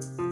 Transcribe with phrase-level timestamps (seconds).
[0.00, 0.23] Thank you.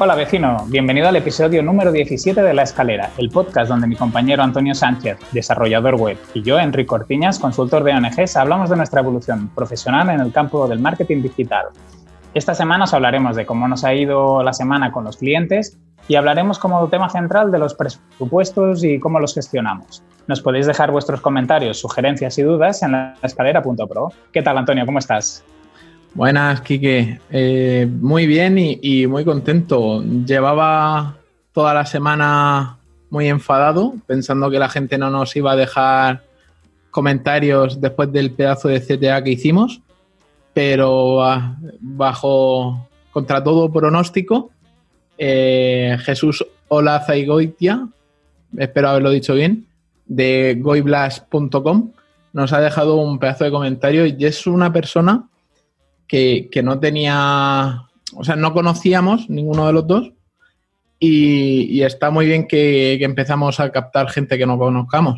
[0.00, 4.44] Hola vecino, bienvenido al episodio número 17 de La Escalera, el podcast donde mi compañero
[4.44, 9.48] Antonio Sánchez, desarrollador web, y yo, Enrique Cortiñas, consultor de ONGs, hablamos de nuestra evolución
[9.56, 11.66] profesional en el campo del marketing digital.
[12.32, 15.76] Esta semana os hablaremos de cómo nos ha ido la semana con los clientes
[16.06, 20.04] y hablaremos como tema central de los presupuestos y cómo los gestionamos.
[20.28, 24.12] Nos podéis dejar vuestros comentarios, sugerencias y dudas en la escalera.pro.
[24.32, 24.86] ¿Qué tal, Antonio?
[24.86, 25.42] ¿Cómo estás?
[26.14, 27.20] Buenas, Quique.
[27.30, 30.02] Eh, muy bien y, muy contento.
[30.02, 31.16] Llevaba
[31.52, 32.78] toda la semana
[33.10, 36.22] muy enfadado, pensando que la gente no nos iba a dejar
[36.90, 39.80] comentarios después del pedazo de CTA que hicimos,
[40.52, 44.50] pero ah, bajo contra todo pronóstico,
[45.16, 47.86] eh, Jesús Olaza y Goitia,
[48.56, 49.66] espero haberlo dicho bien,
[50.06, 51.92] de goiblas.com,
[52.32, 55.28] nos ha dejado un pedazo de comentario y es una persona
[56.08, 57.82] que, no tenía,
[58.16, 60.12] o sea, no conocíamos ninguno de los dos
[60.98, 65.16] y, está muy bien que, empezamos a captar gente que no conozcamos.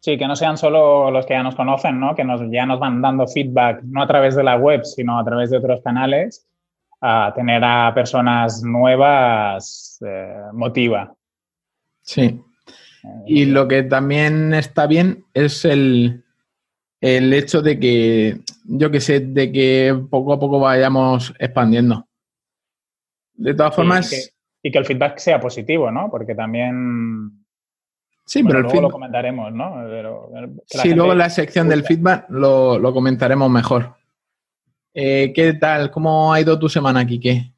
[0.00, 2.14] Sí, que no sean solo los que ya nos conocen, ¿no?
[2.14, 5.24] Que nos, ya nos van dando feedback, no a través de la web, sino a
[5.24, 6.46] través de otros canales.
[7.00, 11.12] A tener a personas nuevas eh, motiva.
[12.02, 12.22] Sí.
[12.22, 16.24] Eh, y lo que también está bien es el,
[17.06, 22.08] el hecho de que, yo que sé, de que poco a poco vayamos expandiendo.
[23.34, 24.32] De todas formas...
[24.60, 26.10] Y que, el feedback sea positivo, ¿no?
[26.10, 27.44] Porque también...
[28.24, 29.84] Sí, pero el luego lo comentaremos, ¿no?
[30.64, 33.94] sí, luego en la sección del feedback lo, comentaremos mejor.
[34.92, 35.92] Eh, ¿Qué tal?
[35.92, 37.52] ¿Cómo ha ido tu semana, Quique?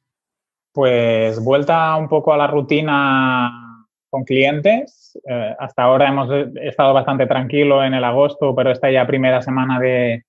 [0.72, 6.28] Pues vuelta un poco a la rutina con clientes, eh, hasta ahora hemos
[6.62, 10.24] estado bastante tranquilo en el agosto, pero esta ya primera semana de,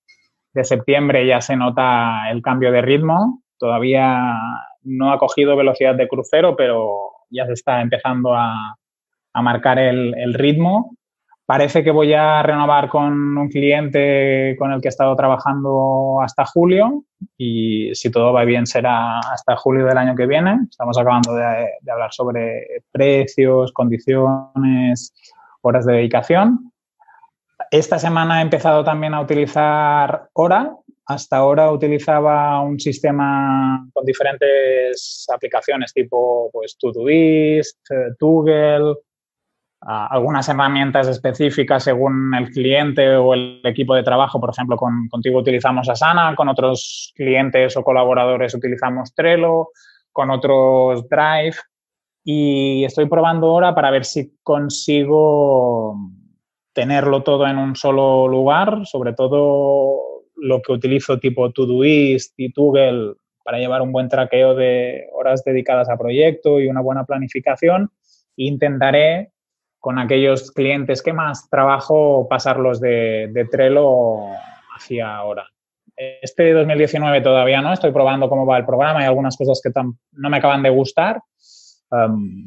[0.62, 3.42] septiembre ya se nota el cambio de ritmo.
[3.58, 4.34] Todavía
[4.82, 8.76] no ha cogido velocidad de crucero, pero ya se está empezando a,
[9.34, 10.96] marcar el, ritmo.
[11.50, 16.44] Parece que voy a renovar con un cliente con el que he estado trabajando hasta
[16.46, 17.02] julio
[17.36, 20.60] y si todo va bien será hasta julio del año que viene.
[20.70, 25.12] Estamos acabando de, hablar sobre precios, condiciones,
[25.62, 26.72] horas de dedicación.
[27.72, 30.72] Esta semana he empezado también a utilizar Hora.
[31.06, 37.80] Hasta ahora utilizaba un sistema con diferentes aplicaciones tipo pues, Todoist,
[38.20, 38.94] Google,
[39.80, 44.38] algunas herramientas específicas según el cliente o el equipo de trabajo.
[44.38, 49.68] Por ejemplo, con, contigo utilizamos Asana, con otros clientes o colaboradores utilizamos Trello,
[50.12, 51.56] con otros Drive.
[52.22, 55.96] Y estoy probando ahora para ver si consigo
[56.74, 59.98] tenerlo todo en un solo lugar, sobre todo
[60.36, 65.88] lo que utilizo tipo Todoist y Google para llevar un buen traqueo de horas dedicadas
[65.88, 67.90] a proyecto y una buena planificación.
[68.36, 69.32] Intentaré
[69.80, 74.26] con aquellos clientes que más trabajo pasarlos de, de Trello
[74.76, 75.48] hacia ahora.
[75.96, 80.30] Este 2019 todavía no, estoy probando cómo va el programa, hay algunas cosas que no
[80.30, 81.20] me acaban de gustar.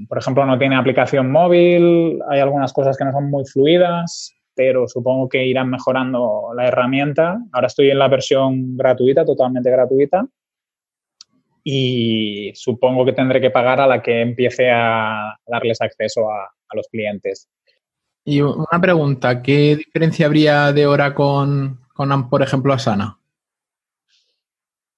[0.08, 4.88] Por ejemplo, no tiene aplicación móvil, hay algunas cosas que no son muy fluidas, pero
[4.88, 7.40] supongo que irán mejorando la herramienta.
[7.52, 10.26] Ahora estoy en la versión gratuita, totalmente gratuita,
[11.64, 16.88] y supongo que tendré que pagar a la que empiece a darles acceso a, los
[16.88, 17.50] clientes.
[18.26, 23.18] Y una pregunta, ¿qué diferencia habría de hora con, con, por ejemplo, Asana?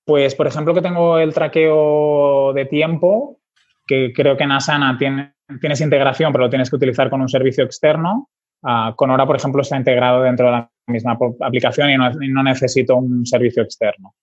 [0.05, 3.39] Pues, por ejemplo, que tengo el traqueo de tiempo,
[3.87, 7.63] que creo que en Asana tienes integración, pero lo tienes que utilizar con un servicio
[7.63, 8.29] externo.
[8.61, 12.95] Ah, con Hora, por ejemplo, está integrado dentro de la misma aplicación y no, necesito
[12.97, 14.13] un servicio externo.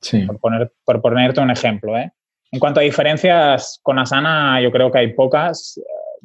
[0.00, 0.24] Sí.
[0.24, 1.98] Por, poner, por ponerte un ejemplo.
[1.98, 2.12] ¿eh?
[2.52, 5.80] En cuanto a diferencias, con Asana yo creo que hay pocas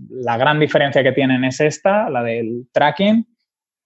[0.10, 3.26] la gran diferencia que tienen es esta, la del tracking,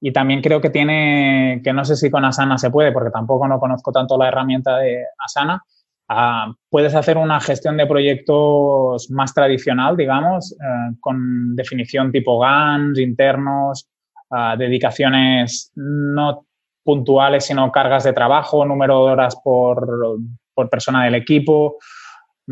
[0.01, 3.47] y también creo que tiene, que no sé si con Asana se puede, porque tampoco
[3.47, 5.63] no conozco tanto la herramienta de Asana,
[6.07, 12.97] ah, puedes hacer una gestión de proyectos más tradicional, digamos, eh, con definición tipo GANs,
[12.99, 13.89] internos,
[14.31, 16.45] ah, dedicaciones no
[16.83, 20.17] puntuales, sino cargas de trabajo, número de horas por,
[20.53, 21.77] por persona del equipo.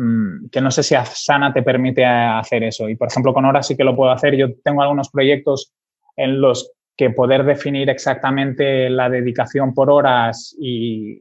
[0.00, 2.88] Mm, que no sé si Asana te permite hacer eso.
[2.88, 4.36] Y, por ejemplo, con Hora sí que lo puedo hacer.
[4.36, 5.72] Yo tengo algunos proyectos
[6.16, 11.20] en los que poder definir exactamente la dedicación por horas y,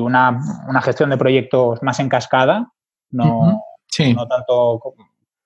[0.00, 0.40] una,
[0.82, 2.72] gestión de proyectos más en cascada,
[3.12, 3.62] no,
[4.14, 4.80] no tanto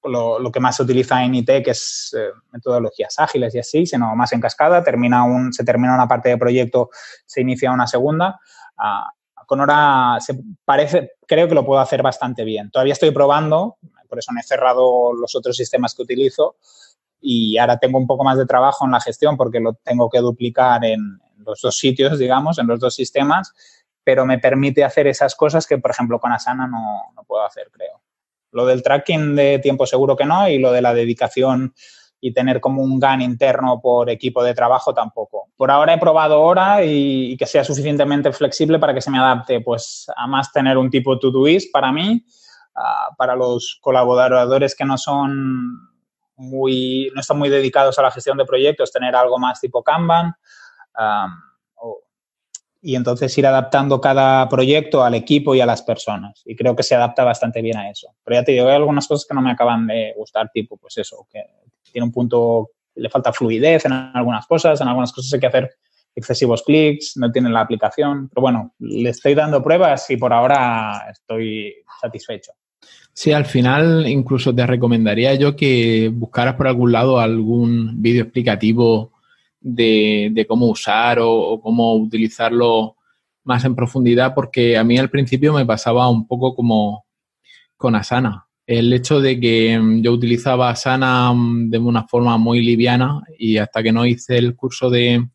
[0.05, 4.17] lo, que más se utiliza en IT, que es eh, metodologías ágiles y así, sino
[4.17, 6.89] más en cascada, termina un, se termina una parte de proyecto,
[7.27, 8.41] se inicia una segunda.
[8.77, 9.11] Ah,
[9.47, 12.71] con hora se parece, creo que lo puedo hacer bastante bien.
[12.71, 16.57] Todavía estoy probando, por eso no he cerrado los otros sistemas que utilizo
[17.21, 20.19] y ahora tengo un poco más de trabajo en la gestión porque lo tengo que
[20.19, 23.53] duplicar en los dos sitios, digamos, en los dos sistemas,
[24.05, 27.71] pero me permite hacer esas cosas que, por ejemplo, con Asana no, no puedo hacer,
[27.73, 28.03] creo.
[28.53, 31.75] Lo del tracking de tiempo seguro que no y lo de la dedicación
[32.27, 35.51] y tener como un GAN interno por equipo de trabajo tampoco.
[35.59, 39.61] Por ahora he probado hora y, que sea suficientemente flexible para que se me adapte,
[39.61, 42.25] pues a más tener un tipo to-doist para mí,
[43.19, 45.87] para los colaboradores que no son
[46.37, 50.35] muy, no están muy dedicados a la gestión de proyectos, tener algo más tipo Kanban.
[52.87, 56.43] Y entonces ir adaptando cada proyecto al equipo y a las personas.
[56.45, 58.09] Y creo que se adapta bastante bien a eso.
[58.23, 60.99] Pero ya te digo, hay algunas cosas que no me acaban de gustar, tipo, pues
[60.99, 61.43] eso, que
[61.91, 65.71] tiene un punto, le falta fluidez en algunas cosas, en algunas cosas hay que hacer
[66.15, 71.07] excesivos clics, no tiene la aplicación, pero bueno, le estoy dando pruebas y por ahora
[71.11, 72.53] estoy satisfecho.
[73.15, 79.14] Sí, al final incluso te recomendaría yo que buscaras por algún lado algún vídeo explicativo
[79.65, 82.97] de, cómo usar o, cómo utilizarlo
[83.43, 87.05] más en profundidad, porque a mí al principio me pasaba un poco como
[87.77, 92.63] con Asana el hecho de que mm, yo utilizaba Sana mm, de una forma muy
[92.63, 95.29] liviana y hasta que no hice el curso de,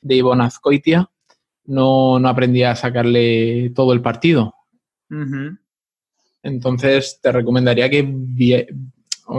[0.00, 1.10] de Ivonne Azcoitia,
[1.64, 4.54] no, no aprendí a sacarle todo el partido.
[6.42, 8.02] Entonces, te recomendaría que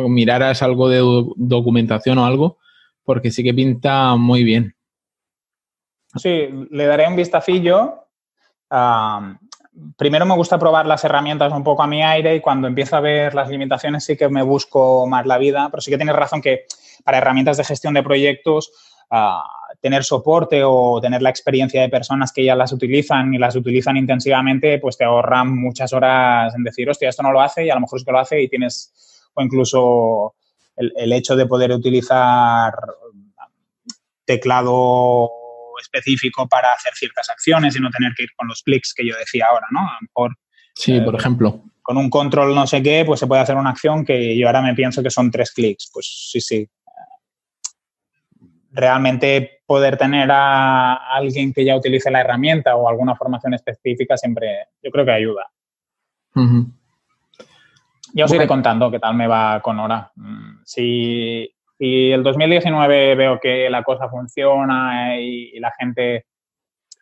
[0.08, 1.00] miraras algo de
[1.38, 2.58] documentación o algo,
[3.08, 4.76] porque sí que pinta muy bien.
[6.14, 8.10] Sí, le daré un vistacillo.
[9.96, 13.00] primero me gusta probar las herramientas un poco a mi aire y cuando empiezo a
[13.00, 16.42] ver las limitaciones sí que me busco más la vida, pero sí que tienes razón
[16.42, 16.66] que
[17.06, 18.74] para herramientas de gestión de proyectos,
[19.10, 19.42] ah,
[19.80, 23.96] tener soporte o tener la experiencia de personas que ya las utilizan y las utilizan
[23.96, 27.76] intensivamente, pues te ahorran muchas horas en decir, hostia, esto no lo hace y a
[27.76, 30.36] lo mejor es que lo hace y tienes, o incluso
[30.78, 32.74] el, el hecho de poder utilizar
[34.26, 35.32] teclado
[35.80, 39.16] específico para hacer ciertas acciones y no tener que ir con los clics que yo
[39.18, 39.80] decía ahora, ¿no?
[39.80, 40.38] A lo mejor,
[40.76, 41.64] sí, por eh, ejemplo.
[41.82, 44.62] Con un control no sé qué, pues se puede hacer una acción que yo ahora
[44.62, 45.90] me pienso que son tres clics.
[45.94, 46.70] Pues sí, sí.
[48.72, 54.68] Realmente poder tener a alguien que ya utilice la herramienta o alguna formación específica siempre,
[54.84, 55.48] yo creo que ayuda.
[58.14, 60.12] Ya os iré contando qué tal me va con Hora.
[60.16, 61.50] Mm, si,
[61.80, 66.26] y el 2019 veo que la cosa funciona y, la gente,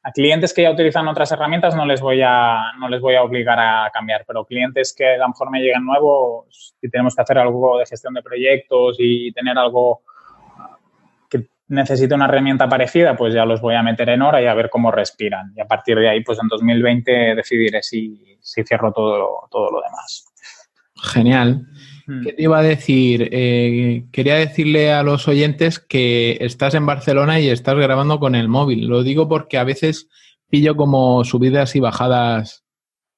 [0.03, 3.23] a clientes que ya utilizan otras herramientas no les voy a, no les voy a
[3.23, 7.21] obligar a cambiar, pero clientes que a lo mejor me llegan nuevos, si tenemos que
[7.21, 10.01] hacer algo de gestión de proyectos y tener algo
[11.29, 14.53] que necesite una herramienta parecida, pues ya los voy a meter en hora y a
[14.53, 15.53] ver cómo respiran.
[15.55, 19.81] Y a partir de ahí, pues en 2020 decidiré si, si cierro todo, todo lo
[19.81, 20.34] demás.
[21.05, 21.67] Genial.
[22.07, 22.23] Hmm.
[22.23, 23.29] ¿Qué te iba a decir?
[23.31, 28.47] Eh, quería decirle a los oyentes que estás en Barcelona y estás grabando con el
[28.47, 28.87] móvil.
[28.87, 30.07] Lo digo porque a veces
[30.49, 32.63] pillo como subidas y bajadas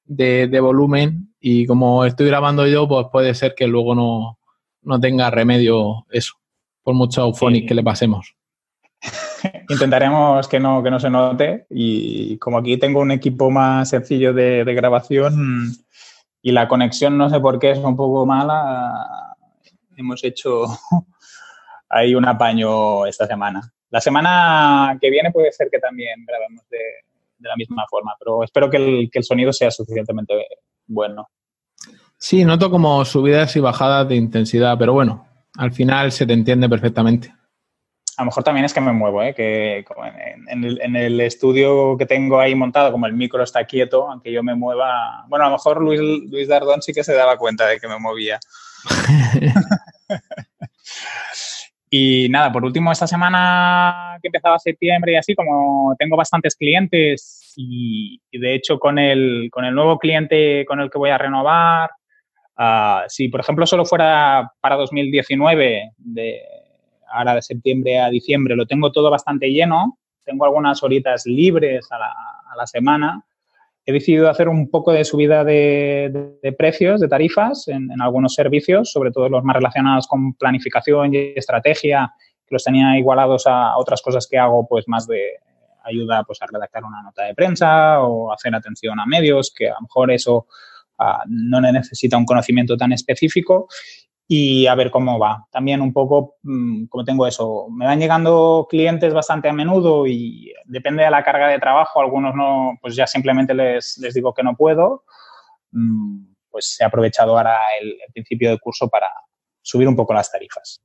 [0.06, 6.06] de, volumen y como estoy grabando yo, pues puede ser que luego no, tenga remedio
[6.10, 6.36] eso,
[6.82, 8.36] por mucho Auphonic que le pasemos.
[9.70, 14.34] Intentaremos que no, que no se note y como aquí tengo un equipo más sencillo
[14.34, 15.76] de grabación,
[16.48, 19.36] y la conexión no sé por qué es un poco mala.
[19.98, 20.64] Hemos hecho
[21.90, 23.70] ahí un apaño esta semana.
[23.90, 26.80] La semana que viene puede ser que también grabemos de,
[27.40, 30.36] la misma forma, pero espero que el, que el sonido sea suficientemente
[30.86, 31.28] bueno.
[32.18, 35.28] Sí, noto como subidas y bajadas de intensidad, pero bueno,
[35.58, 37.34] al final se te entiende perfectamente
[38.18, 39.36] a lo mejor también es que me muevo, ¿eh?
[39.36, 39.86] que
[40.48, 44.56] en, el, estudio que tengo ahí montado, como el micro está quieto, aunque yo me
[44.56, 45.24] mueva.
[45.28, 48.00] Bueno, a lo mejor Luis, Luis Dardón sí que se daba cuenta de que me
[48.00, 48.40] movía.
[51.92, 57.54] y nada, por último, esta semana que empezaba septiembre y así, como tengo bastantes clientes
[57.56, 61.92] y, de hecho con el, con el nuevo cliente con el que voy a renovar,
[62.56, 66.42] ah, si por ejemplo solo fuera para 2019 de
[67.12, 71.98] ahora de septiembre a diciembre lo tengo todo bastante lleno, tengo algunas horitas libres a
[71.98, 73.24] la, semana.
[73.86, 79.12] He decidido hacer un poco de subida de, precios, de tarifas en, algunos servicios, sobre
[79.12, 82.12] todo los más relacionados con planificación y estrategia
[82.50, 85.34] los tenía igualados a otras cosas que hago, pues más de
[85.84, 89.74] ayuda pues, a redactar una nota de prensa o hacer atención a medios, que a
[89.74, 90.48] lo mejor eso
[91.00, 93.68] uh, no necesita un conocimiento tan específico
[94.28, 95.48] y a ver cómo va.
[95.52, 100.54] También un poco, mm, como tengo eso, me van llegando clientes bastante a menudo y
[100.66, 104.44] depende de la carga de trabajo, algunos no, pues ya simplemente les, les digo que
[104.44, 105.06] no puedo,
[105.72, 109.08] mm, pues he aprovechado ahora el, el, principio del curso para
[109.62, 110.82] subir un poco las tarifas.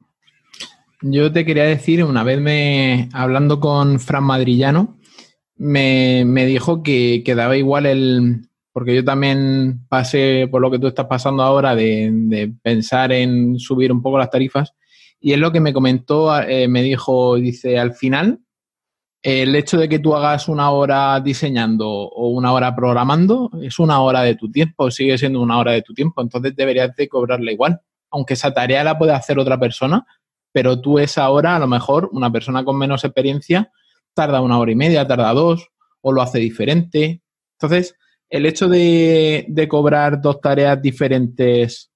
[1.00, 4.99] Yo te quería decir, una vez me, hablando con Fran Madrillano,
[5.56, 10.78] me, me dijo que, que daba igual el, porque yo también pasé por lo que
[10.78, 14.74] tú estás pasando ahora de, pensar en subir un poco las tarifas.
[15.20, 18.40] Y es lo que me comentó, eh, me dijo, dice, al final,
[19.22, 24.00] el hecho de que tú hagas una hora diseñando o una hora programando es una
[24.00, 27.52] hora de tu tiempo, sigue siendo una hora de tu tiempo, entonces deberías de cobrarla
[27.52, 27.80] igual.
[28.10, 30.04] Aunque esa tarea la puede hacer otra persona,
[30.50, 33.70] pero tú esa hora, a lo mejor, una persona con menos experiencia,
[34.12, 35.68] tarda una hora y media, tarda dos,
[36.00, 37.22] o lo hace diferente.
[37.58, 37.94] Entonces,
[38.32, 41.92] el hecho de, cobrar dos tareas diferentes,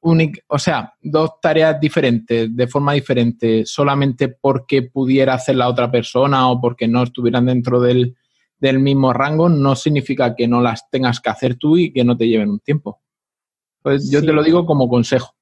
[0.00, 6.48] o sea, dos tareas diferentes de forma diferente solamente porque pudiera hacer la otra persona
[6.48, 8.16] o porque no estuvieran dentro del,
[8.60, 12.28] mismo rango, no significa que no las tengas que hacer tú y que no te
[12.28, 13.02] lleven un tiempo.
[13.82, 15.34] Pues yo te lo digo como consejo.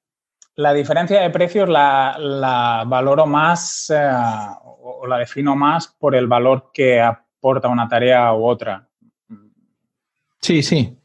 [0.55, 4.11] La diferencia de precios la, valoro más eh,
[4.81, 8.90] o la defino más por el valor que aporta una tarea u otra.
[10.41, 10.97] Sí, sí.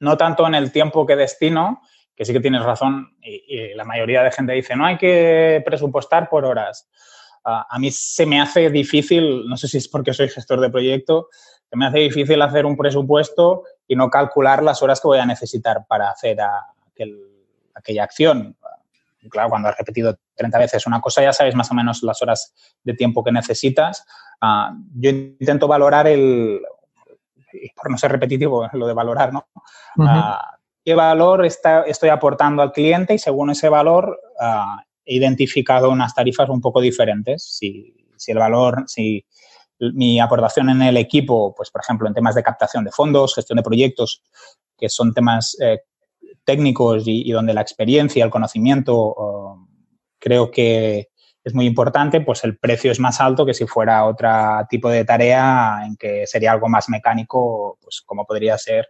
[0.00, 1.80] No tanto en el tiempo que destino,
[2.14, 6.28] que sí que tienes razón, y, la mayoría de gente dice, no hay que presupuestar
[6.28, 6.88] por horas.
[7.44, 10.70] Uh, a mí se me hace difícil, no sé si es porque soy gestor de
[10.70, 11.28] proyecto,
[11.68, 15.26] se me hace difícil hacer un presupuesto y no calcular las horas que voy a
[15.26, 17.18] necesitar para hacer aquel,
[17.74, 18.56] aquella acción.
[19.28, 22.54] Claro, cuando has repetido 30 veces una cosa, ya sabes más o menos las horas
[22.82, 24.06] de tiempo que necesitas.
[24.40, 26.60] Uh, yo intento valorar el,
[27.74, 29.46] por no ser repetitivo, lo de valorar, ¿no?
[29.98, 33.14] Ah, ¿Qué valor está, estoy aportando al cliente?
[33.14, 37.42] Y según ese valor, uh, he identificado unas tarifas un poco diferentes.
[37.42, 39.24] Si, si, el valor, si
[39.78, 43.56] mi aportación en el equipo, pues por ejemplo, en temas de captación de fondos, gestión
[43.56, 44.22] de proyectos,
[44.76, 45.80] que son temas eh,
[46.44, 49.66] técnicos y, y, donde la experiencia, el conocimiento, uh,
[50.18, 51.08] creo que
[51.44, 54.30] es muy importante, pues el precio es más alto que si fuera otro
[54.70, 58.88] tipo de tarea en que sería algo más mecánico, pues como podría ser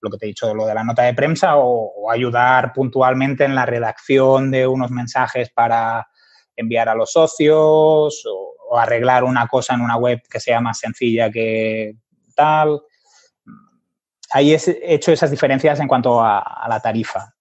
[0.00, 3.54] lo que te he dicho, lo de la nota de prensa o, ayudar puntualmente en
[3.54, 6.08] la redacción de unos mensajes para
[6.56, 11.30] enviar a los socios o, arreglar una cosa en una web que sea más sencilla
[11.30, 11.94] que
[12.34, 12.80] tal.
[14.30, 14.58] Ahí he
[14.94, 17.34] hecho esas diferencias en cuanto a, la tarifa.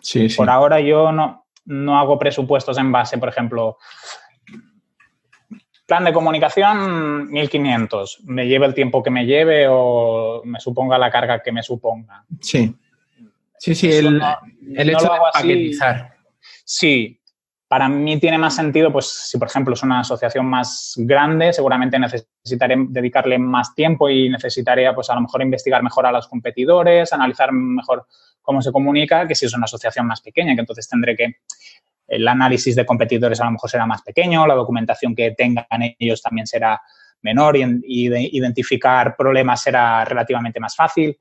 [0.00, 0.36] Sí, sí.
[0.36, 3.78] Por ahora yo no, no hago presupuestos en base, por ejemplo,
[5.86, 11.10] plan de comunicación 1500, me lleve el tiempo que me lleve o me suponga la
[11.10, 12.24] carga que me suponga.
[12.40, 12.74] Sí.
[13.58, 14.20] Sí, sí, el,
[14.74, 16.14] hecho de paquetizar.
[16.64, 17.19] Sí,
[17.70, 22.00] para mí tiene más sentido, pues si por ejemplo es una asociación más grande, seguramente
[22.00, 27.12] necesitaré dedicarle más tiempo y necesitaría pues a lo mejor investigar mejor a los competidores,
[27.12, 28.08] analizar mejor
[28.42, 31.36] cómo se comunica, que si es una asociación más pequeña, que entonces tendré que
[32.08, 35.64] el análisis de competidores a lo mejor será más pequeño, la documentación que tengan
[35.96, 36.82] ellos también será
[37.22, 37.66] menor y,
[38.36, 41.16] identificar problemas será relativamente más fácil.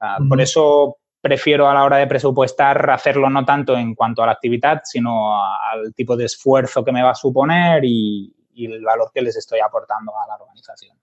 [0.00, 4.26] Uh, Por eso prefiero a la hora de presupuestar hacerlo no tanto en cuanto a
[4.26, 9.10] la actividad, sino al tipo de esfuerzo que me va a suponer y, el valor
[9.14, 10.94] que les estoy aportando a la organización.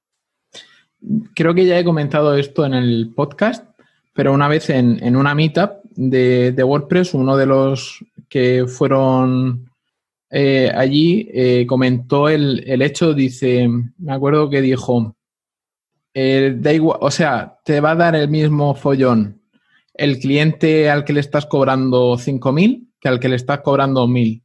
[1.34, 3.66] Creo que ya he comentado esto en el podcast,
[4.14, 9.72] pero una vez en, una meetup de, WordPress, uno de los que fueron
[10.30, 15.16] eh, allí eh, comentó el, hecho, dice, me acuerdo que dijo,
[16.14, 19.37] eh, o sea, te va a dar el mismo follón
[19.98, 24.44] el cliente al que le estás cobrando 5.000 que al que le estás cobrando 1.000.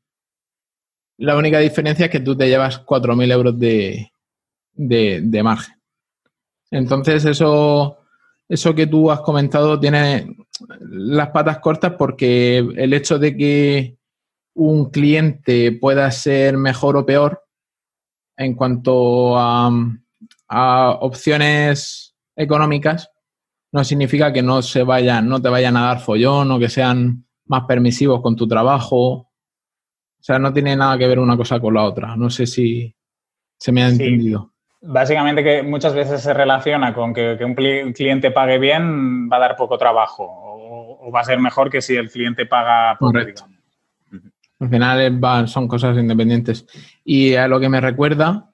[1.19, 4.13] La única diferencia es que tú te llevas 4.000 euros de,
[4.75, 5.77] de, margen.
[6.71, 7.99] Entonces, eso
[8.49, 10.37] eso que tú has comentado tiene
[10.81, 13.97] las patas cortas porque el hecho de que
[14.55, 17.45] un cliente pueda ser mejor o peor
[18.37, 19.71] en cuanto a,
[21.01, 23.11] opciones económicas
[23.73, 27.25] no significa que no se vayan, no te vayan a dar follón o que sean
[27.47, 29.13] más permisivos con tu trabajo.
[29.13, 29.29] O
[30.21, 32.15] sea, no tiene nada que ver una cosa con la otra.
[32.15, 32.95] No sé si
[33.57, 34.53] se me ha entendido.
[34.83, 39.57] Básicamente que muchas veces se relaciona con que, un cliente pague bien va a dar
[39.57, 43.13] poco trabajo o, va a ser mejor que si el cliente paga poco.
[43.13, 43.47] Correcto.
[44.61, 46.67] Al final son cosas independientes.
[47.05, 48.52] Y a lo que me recuerda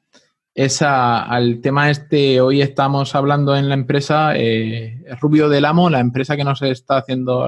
[0.58, 6.00] es al tema este, hoy estamos hablando en la empresa, eh, Rubio del Amo, la
[6.00, 7.46] empresa que nos está haciendo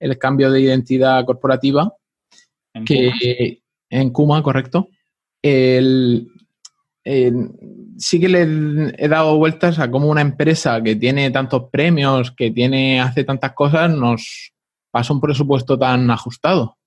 [0.00, 1.92] el cambio de identidad corporativa,
[2.72, 3.60] en que Kuma.
[3.90, 4.88] en Kuma, correcto.
[5.42, 6.28] El,
[7.98, 12.50] sí que le he dado vueltas a cómo una empresa que tiene tantos premios, que
[12.50, 14.54] tiene, hace tantas cosas, nos
[14.90, 16.78] pasa un presupuesto tan ajustado.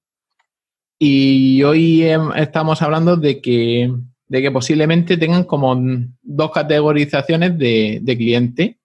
[0.97, 3.93] Y hoy estamos hablando de que,
[4.31, 5.77] de que posiblemente tengan como
[6.21, 8.79] dos categorizaciones de, de cliente.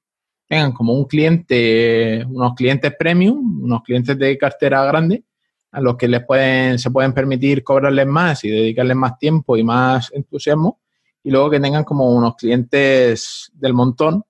[0.48, 5.22] Tengan como un cliente, unos clientes premium, unos clientes de cartera grande,
[5.70, 9.62] a los que les pueden, se pueden permitir cobrarles más y dedicarles más tiempo y
[9.62, 10.80] más entusiasmo
[11.22, 14.24] y luego que tengan como unos clientes del montón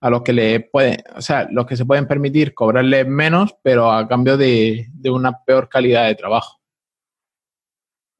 [0.00, 3.92] a los que le pueden, o sea, los que se pueden permitir cobrarles menos, pero
[3.92, 6.60] a cambio de, una peor calidad de trabajo.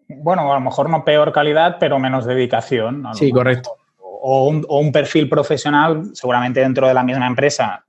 [0.09, 3.05] Bueno, a lo mejor no peor calidad, pero menos dedicación.
[3.15, 3.77] Sí, correcto.
[3.99, 7.85] O un, o un, perfil profesional, seguramente dentro de la misma empresa.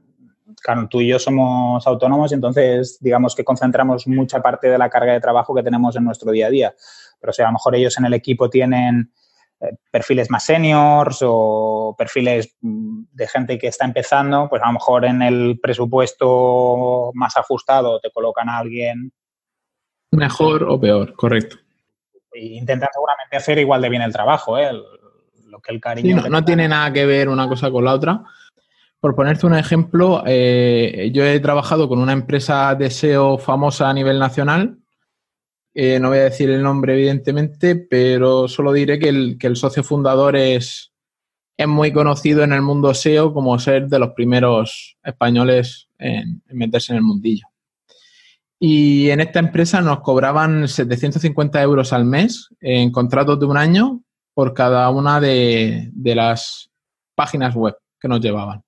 [0.61, 5.13] Claro, tú y yo somos autónomos, entonces digamos que concentramos mucha parte de la carga
[5.13, 6.75] de trabajo que tenemos en nuestro día a día.
[7.19, 9.11] Pero si a lo mejor ellos en el equipo tienen
[9.59, 14.73] eh, perfiles más seniors o perfiles mm, de gente que está empezando, pues a lo
[14.73, 19.11] mejor en el presupuesto más ajustado te colocan a alguien.
[20.11, 21.57] Mejor o peor, correcto.
[22.39, 24.71] Intentan seguramente hacer igual de bien el trabajo, ¿eh?
[25.45, 26.21] lo que el cariño.
[26.29, 28.23] no, tiene nada que ver una cosa con la otra.
[28.99, 33.93] Por ponerte un ejemplo, eh, yo he trabajado con una empresa de SEO famosa a
[33.93, 34.77] nivel nacional
[35.79, 40.35] eh, no voy a decir el nombre, evidentemente, pero solo diré que el, socio fundador
[40.35, 40.91] es,
[41.55, 46.93] es, muy conocido en el mundo SEO como ser de los primeros españoles en, meterse
[46.93, 47.45] en el mundillo.
[48.59, 54.01] Y en esta empresa nos cobraban 750 euros al mes en contratos de un año
[54.33, 56.71] por cada una de, de las
[57.15, 58.63] páginas web que nos llevaban.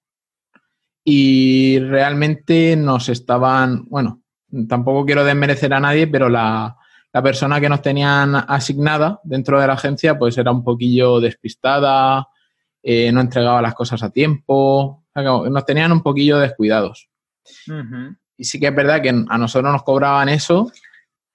[1.04, 4.21] Y realmente nos estaban, bueno,
[4.67, 6.75] tampoco quiero desmerecer a nadie, pero la,
[7.12, 12.28] la persona que nos tenían asignada dentro de la agencia pues era un poquillo despistada,
[12.84, 17.10] eh, no entregaba las cosas a tiempo, nos tenían un poquillo descuidados.
[18.39, 20.71] Y sí que es verdad que a nosotros nos cobraban eso,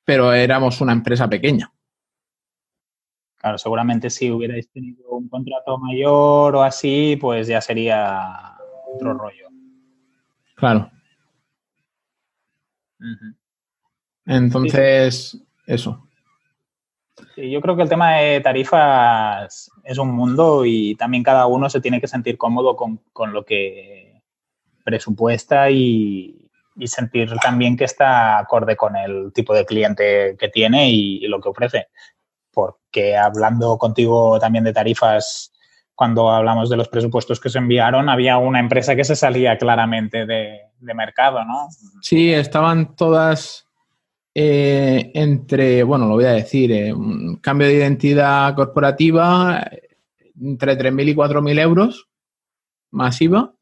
[0.05, 1.71] pero éramos una empresa pequeña.
[3.37, 8.57] Claro, seguramente si hubierais tenido un contrato mayor o así, pues ya sería
[8.95, 9.49] otro rollo.
[10.55, 10.91] Claro.
[14.25, 16.09] Entonces, eso.
[17.37, 21.83] yo creo que el tema de tarifas es un mundo y también cada uno se
[21.83, 22.99] tiene que sentir cómodo con,
[23.31, 24.23] lo que
[24.85, 26.44] presupuesta y,
[26.85, 31.49] sentir también que está acorde con el tipo de cliente que tiene y, lo que
[31.49, 31.89] ofrece.
[32.53, 35.53] Porque hablando contigo también de tarifas,
[35.95, 40.27] cuando hablamos de los presupuestos que se enviaron, había una empresa que se salía claramente
[40.27, 40.61] de,
[40.95, 41.69] mercado, ¿no?
[42.03, 43.67] Sí, estaban todas
[44.35, 49.65] eh, entre, bueno, lo voy a decir, eh, un cambio de identidad corporativa
[50.39, 52.09] entre 3.000 y 4.000 euros
[52.91, 53.55] masiva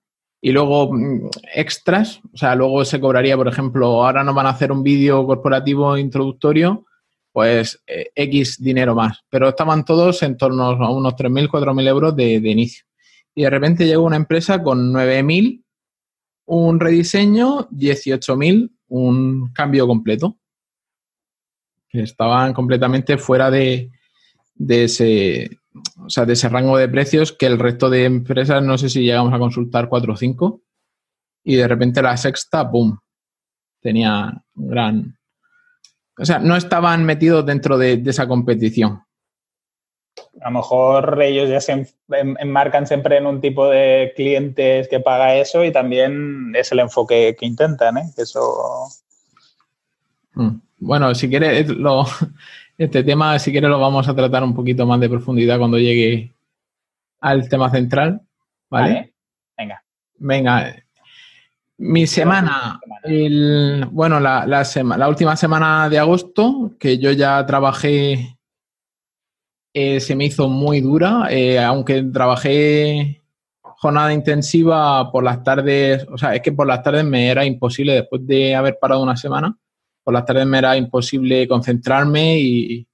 [0.43, 4.51] y luego mm, extras, o sea, luego se cobraría, por ejemplo, ahora nos van a
[4.51, 6.85] hacer un vídeo corporativo introductorio,
[7.33, 12.15] pues eh, X dinero más, pero estaban todos en torno a unos 3.000, 4.000 euros
[12.15, 12.85] de, de inicio.
[13.35, 15.63] Y de repente llegó una empresa con 9.000,
[16.45, 20.37] un rediseño, 18.000, un cambio completo
[22.01, 23.91] estaban completamente fuera de,
[24.69, 25.51] ese,
[26.05, 29.03] o sea, de ese rango de precios que el resto de empresas, no sé si
[29.03, 30.63] llegamos a consultar cuatro o cinco,
[31.45, 32.99] y de repente la sexta, ¡boom!
[33.81, 35.19] Tenía un gran...
[36.19, 39.03] O sea, no estaban metidos dentro de, esa competición.
[40.43, 45.37] A lo mejor ellos ya se enmarcan siempre en un tipo de clientes que paga
[45.37, 48.11] eso y también es el enfoque que intentan, ¿eh?
[48.17, 48.89] Eso...
[50.35, 50.61] Mm.
[50.79, 52.05] Bueno, si quieres, lo,
[52.85, 56.33] este tema, si quieres, lo vamos a tratar un poquito más de profundidad cuando llegue
[57.21, 58.21] al tema central.
[58.71, 59.13] ¿Vale?
[59.57, 59.83] Venga.
[60.15, 60.77] Venga.
[61.79, 68.39] Mi semana, el, bueno, la, la, última semana de agosto, que yo ya trabajé,
[69.75, 73.23] eh, se me hizo muy dura, eh, aunque trabajé
[73.63, 77.95] jornada intensiva por las tardes, o sea, es que por las tardes me era imposible
[77.95, 79.59] después de haber parado una semana
[80.03, 82.87] por las tardes me era imposible concentrarme y,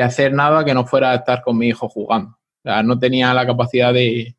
[0.00, 2.30] hacer nada que no fuera a estar con mi hijo jugando.
[2.30, 4.34] O sea, no tenía la capacidad de,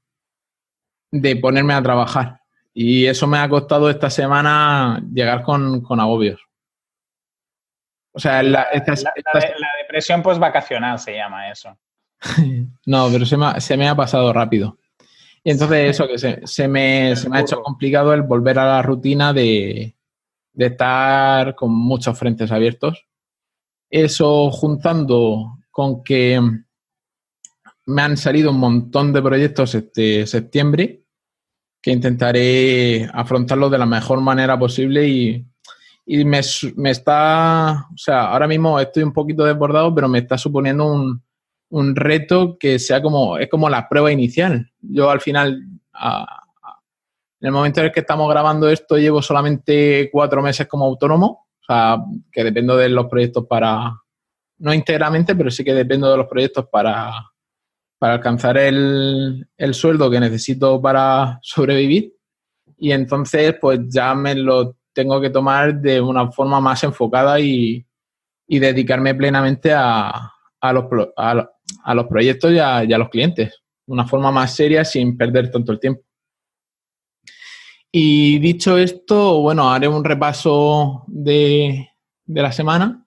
[1.11, 2.39] de ponerme a trabajar.
[2.73, 6.41] Y eso me ha costado esta semana llegar con, agobios.
[8.13, 11.77] O sea, la, depresión post-vacacional se llama eso.
[12.87, 14.79] no, pero se me, se me, ha pasado rápido.
[15.43, 18.81] Y entonces eso, que se, me, se me ha hecho complicado el volver a la
[18.81, 19.95] rutina de,
[20.53, 23.05] de estar con muchos frentes abiertos.
[23.89, 26.39] Eso juntando con que
[27.85, 31.03] me han salido un montón de proyectos este septiembre
[31.81, 35.45] que intentaré afrontarlo de la mejor manera posible y,
[36.25, 41.21] me, está, o sea, ahora mismo estoy un poquito desbordado, pero me está suponiendo un,
[41.69, 44.71] un reto que sea como, es como la prueba inicial.
[44.79, 45.61] Yo al final,
[47.43, 51.45] en el momento en el que estamos grabando esto, llevo solamente cuatro meses como autónomo,
[51.59, 51.97] o sea,
[52.31, 53.93] que dependo de los proyectos para,
[54.59, 57.11] no íntegramente, pero sí que dependo de los proyectos para,
[57.99, 62.13] para alcanzar el, sueldo que necesito para sobrevivir.
[62.77, 67.85] Y entonces, pues ya me lo tengo que tomar de una forma más enfocada y,
[68.47, 70.31] dedicarme plenamente a,
[70.71, 70.85] los,
[71.17, 73.61] a, los proyectos y a, los clientes.
[73.85, 76.03] Una forma más seria sin perder tanto el tiempo.
[77.95, 81.89] Y dicho esto, bueno, haré un repaso de,
[82.25, 83.05] de la semana.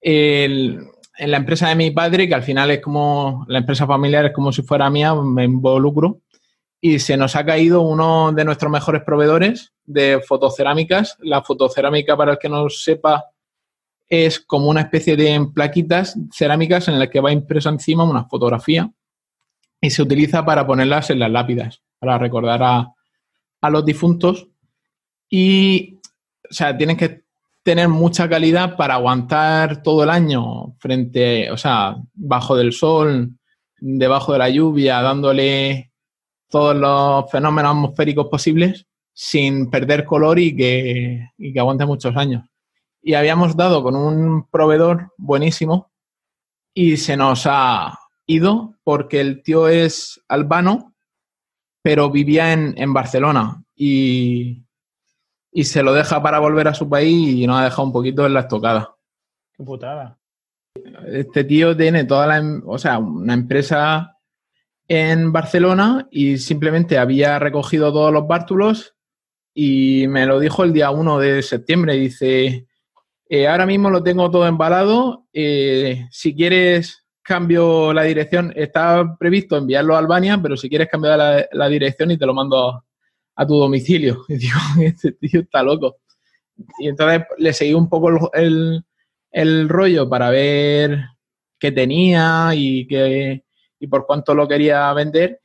[0.00, 0.86] El,
[1.18, 4.32] en la empresa de mi padre, que al final es como, la empresa familiar es
[4.32, 6.20] como si fuera mía, me involucro,
[6.80, 11.16] y se nos ha caído uno de nuestros mejores proveedores de fotocerámicas.
[11.18, 13.24] La fotocerámica, para el que no sepa,
[14.08, 18.88] es como una especie de plaquitas cerámicas en las que va impresa encima una fotografía
[19.80, 22.93] y se utiliza para ponerlas en las lápidas, para recordar a,
[23.64, 24.46] a los difuntos.
[25.30, 25.98] Y,
[26.50, 27.24] o sea, tienen que
[27.62, 33.30] tener mucha calidad para aguantar todo el año frente, o sea, bajo del sol,
[33.80, 35.92] debajo de la lluvia, dándole
[36.50, 42.44] todos los fenómenos atmosféricos posibles sin perder color y que, y que aguante muchos años.
[43.00, 45.90] Y habíamos dado con un proveedor buenísimo
[46.74, 50.93] y se nos ha ido porque el tío es albano,
[51.84, 54.64] pero vivía en, en Barcelona y,
[55.52, 58.24] y se lo deja para volver a su país y nos ha dejado un poquito
[58.24, 58.96] en la estocada.
[59.54, 60.18] Qué putada.
[61.06, 64.16] Este tío tiene toda la, em, o sea, una empresa
[64.88, 68.96] en Barcelona y simplemente había recogido todos los bártulos
[69.52, 71.96] y me lo dijo el día 1 de septiembre.
[71.96, 72.66] Dice,
[73.28, 79.56] eh, ahora mismo lo tengo todo embalado, eh, si quieres cambio la dirección, está previsto
[79.56, 82.84] enviarlo a Albania, pero si quieres cambiar la, dirección y te lo mando
[83.34, 84.24] a tu domicilio.
[84.28, 85.96] Y digo, este tío está loco.
[86.78, 88.84] Y entonces le seguí un poco el,
[89.32, 91.00] el rollo para ver
[91.58, 93.44] qué tenía y, qué,
[93.80, 95.40] y por cuánto lo quería vender.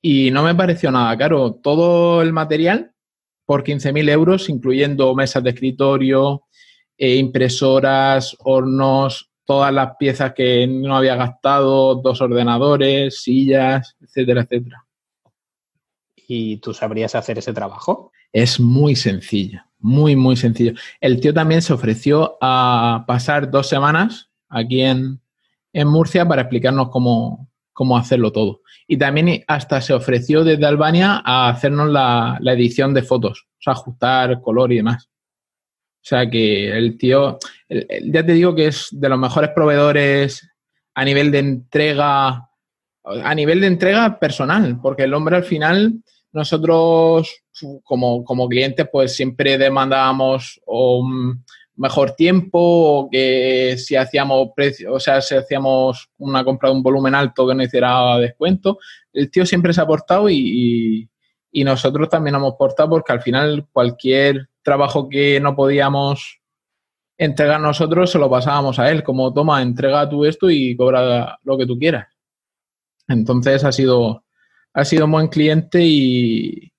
[0.00, 1.54] Y no me pareció nada caro.
[1.62, 2.92] Todo el material
[3.44, 6.44] por 15.000 euros, incluyendo mesas de escritorio,
[6.96, 14.86] eh, impresoras, hornos, todas las piezas que no había gastado, dos ordenadores, sillas, etcétera, etcétera
[16.28, 18.12] y tú sabrías hacer ese trabajo?
[18.32, 20.72] Es muy sencillo, muy, muy sencillo.
[21.00, 25.20] El tío también se ofreció a pasar dos semanas aquí en,
[25.84, 27.50] Murcia para explicarnos cómo,
[27.98, 28.62] hacerlo todo.
[28.86, 33.74] Y también hasta se ofreció desde Albania a hacernos la, edición de fotos, o sea,
[33.74, 35.08] ajustar color y demás.
[35.08, 40.48] O sea que el tío, ya te digo que es de los mejores proveedores
[40.94, 42.48] a nivel de entrega,
[43.04, 46.02] a nivel de entrega personal, porque el hombre al final
[46.32, 47.42] nosotros
[47.82, 51.44] como, como clientes pues siempre demandábamos un
[51.76, 56.82] mejor tiempo o que si hacíamos precio, o sea, si hacíamos una compra de un
[56.82, 58.78] volumen alto que no hiciera descuento,
[59.12, 61.08] el tío siempre se ha aportado y,
[61.52, 66.40] y, nosotros también hemos aportado porque al final cualquier trabajo que no podíamos
[67.18, 71.56] entregar nosotros se lo pasábamos a él, como toma, entrega tú esto y cobra lo
[71.56, 72.08] que tú quieras.
[73.08, 74.24] Entonces ha sido,
[74.74, 76.72] ha sido un buen cliente y,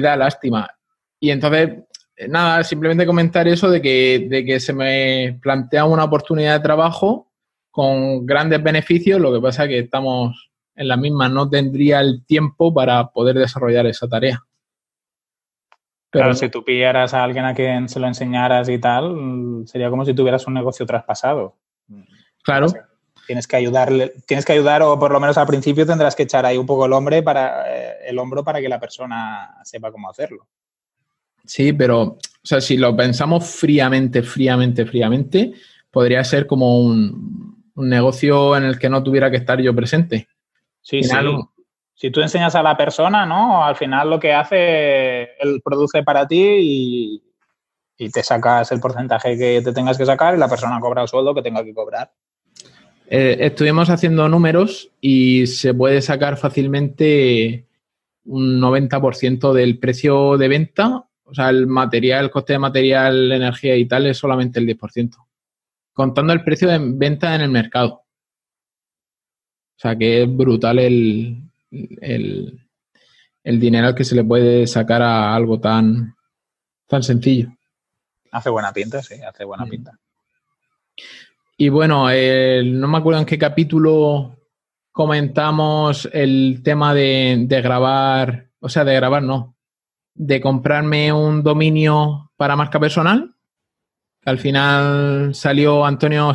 [0.00, 0.70] da lástima.
[1.18, 1.84] Y entonces,
[2.28, 7.32] nada, simplemente comentar eso de que, de que se me plantea una oportunidad de trabajo
[7.70, 12.24] con grandes beneficios, lo que pasa es que estamos en la misma, no tendría el
[12.26, 14.42] tiempo para poder desarrollar esa tarea.
[16.12, 19.90] Pero claro, si tú pillaras a alguien a quien se lo enseñaras y tal, sería
[19.90, 21.56] como si tuvieras un negocio traspasado.
[22.44, 22.68] Claro
[23.26, 26.44] tienes que ayudarle, tienes que ayudar o por lo menos al principio tendrás que echar
[26.44, 30.10] ahí un poco el hombre para eh, el hombro para que la persona sepa cómo
[30.10, 30.46] hacerlo.
[31.44, 35.52] Sí, pero o sea, si lo pensamos fríamente, fríamente, fríamente,
[35.90, 40.28] podría ser como un, negocio en el que no tuviera que estar yo presente.
[40.82, 41.16] Sí, sí.
[42.02, 43.64] Si tú enseñas a la persona, ¿no?
[43.64, 47.22] Al final lo que hace, él produce para ti
[47.96, 51.08] y, te sacas el porcentaje que te tengas que sacar y la persona cobra el
[51.08, 52.10] sueldo que tenga que cobrar.
[53.06, 57.68] Eh, estuvimos haciendo números y se puede sacar fácilmente
[58.24, 61.06] un 90% del precio de venta.
[61.22, 65.24] O sea, el material, el coste de material, energía y tal es solamente el 10%.
[65.92, 68.02] Contando el precio de venta en el mercado.
[69.76, 71.51] O sea, que es brutal el,
[72.00, 72.60] el,
[73.44, 76.14] el dinero que se le puede sacar a algo tan,
[76.86, 77.48] tan sencillo.
[78.30, 79.98] Hace buena pinta, sí, hace buena pinta.
[81.56, 84.38] Y bueno, no me acuerdo en qué capítulo
[84.90, 89.56] comentamos el tema de, grabar, o sea, de grabar no,
[90.14, 93.34] de comprarme un dominio para marca personal.
[94.24, 96.32] al final salió Antonio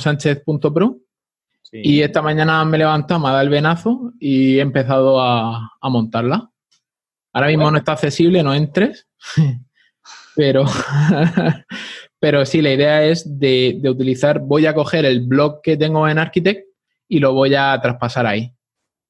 [1.72, 5.72] Y esta mañana me he levantado, me ha dado el venazo y he empezado a,
[5.80, 6.50] a montarla.
[7.34, 9.08] Ahora mismo no está accesible, no entres.
[10.38, 10.66] pero,
[12.20, 16.20] pero sí, la idea es de, utilizar, voy a coger el blog que tengo en
[16.20, 16.68] Architect
[17.08, 18.54] y lo voy a traspasar ahí.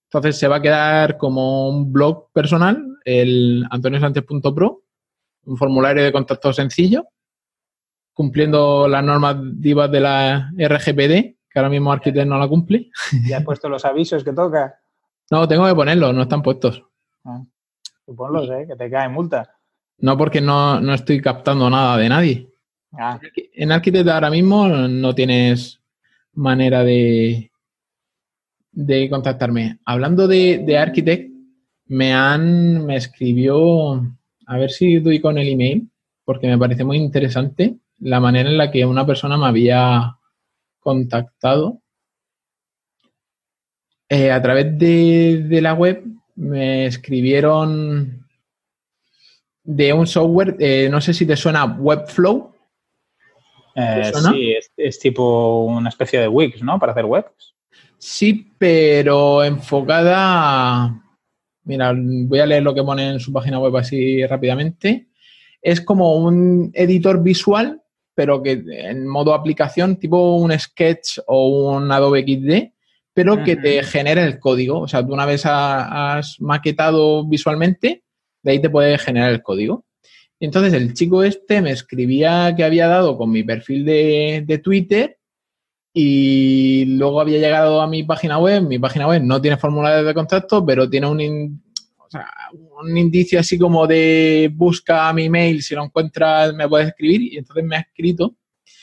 [0.10, 4.84] Entonces se va a quedar como un blog personal, el antoniosánchez.pro,
[5.46, 7.06] un formulario de contacto sencillo,
[8.14, 12.90] cumpliendo las normativas de la RGPD, que ahora mismo Architect no la cumple.
[13.28, 14.80] ¿Ya has puesto los avisos que toca?
[15.32, 16.84] No, tengo que ponerlos, no están puestos.
[17.26, 17.44] Ah,
[18.06, 18.66] suponlos, ¿eh?
[18.68, 19.54] Que te cae multa.
[20.00, 22.50] No, porque no, no estoy captando nada de nadie.
[22.94, 23.20] Ah.
[23.54, 25.82] En Architect ahora mismo no tienes
[26.34, 27.52] manera de,
[28.72, 29.80] de contactarme.
[29.86, 31.32] Hablando de, de Architect,
[31.88, 34.04] me han, me escribió,
[34.46, 35.90] a ver si doy con el email,
[36.24, 40.17] porque me parece muy interesante la manera en la que una persona me había
[40.88, 41.82] contactado.
[44.08, 46.02] Eh, a través de, de, la web
[46.36, 48.26] me escribieron
[49.66, 52.54] de un software, eh, no sé si te suena Webflow.
[53.76, 56.80] Eh, sí, es, tipo una especie de Wix, ¿no?
[56.80, 57.54] Para hacer webs.
[57.98, 61.04] Sí, pero enfocada.
[61.66, 65.10] Mira, voy a leer lo que pone en su página web así rápidamente.
[65.62, 67.84] Es como un editor visual,
[68.18, 72.74] pero que en modo aplicación, tipo un Sketch o un Adobe XD,
[73.14, 74.80] pero que te genera el código.
[74.80, 78.04] O sea, tú una vez has maquetado visualmente,
[78.42, 79.86] de ahí te puede generar el código.
[80.40, 85.20] Y entonces el chico este me escribía que había dado con mi perfil de, Twitter
[85.94, 88.64] y luego había llegado a mi página web.
[88.64, 91.62] Mi página web no tiene formulario de contacto, pero tiene un,
[92.82, 97.34] un indicio así como de busca mi mail, si lo encuentras me puedes escribir.
[97.34, 98.36] Y entonces me ha escrito.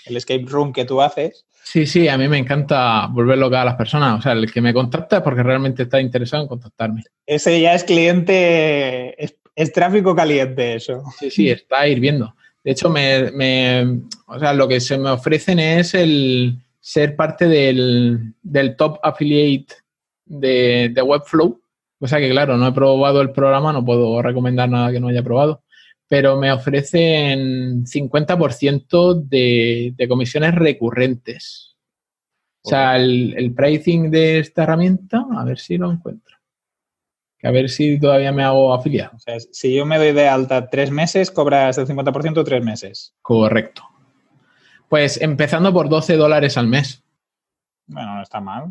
[0.07, 1.46] El escape room que tú haces.
[1.62, 4.18] Sí, sí, a mí me encanta volver loca a las personas.
[4.18, 7.02] O sea, el que me contacta es porque realmente está interesado en contactarme.
[7.26, 9.14] Ese ya es cliente
[9.57, 11.02] es tráfico caliente eso.
[11.18, 12.35] Sí, sí, está hirviendo.
[12.62, 18.35] De hecho, me, o sea, lo que se me ofrecen es el ser parte del,
[18.76, 19.74] top affiliate
[20.24, 21.61] de, Webflow.
[22.04, 25.08] O sea que, claro, no he probado el programa, no puedo recomendar nada que no
[25.08, 25.62] haya probado.
[26.06, 31.76] Pero me ofrecen 50% de, de comisiones recurrentes.
[32.62, 36.34] O sea, el, el pricing de esta herramienta, a ver si lo encuentro
[37.44, 39.12] a ver si todavía me hago afiliado.
[39.16, 43.14] O sea, si yo me doy de alta tres meses, cobras el 50% tres meses.
[43.20, 43.82] Correcto.
[44.88, 47.04] Pues empezando por 12 dólares al mes.
[47.86, 48.70] Bueno, no está mal.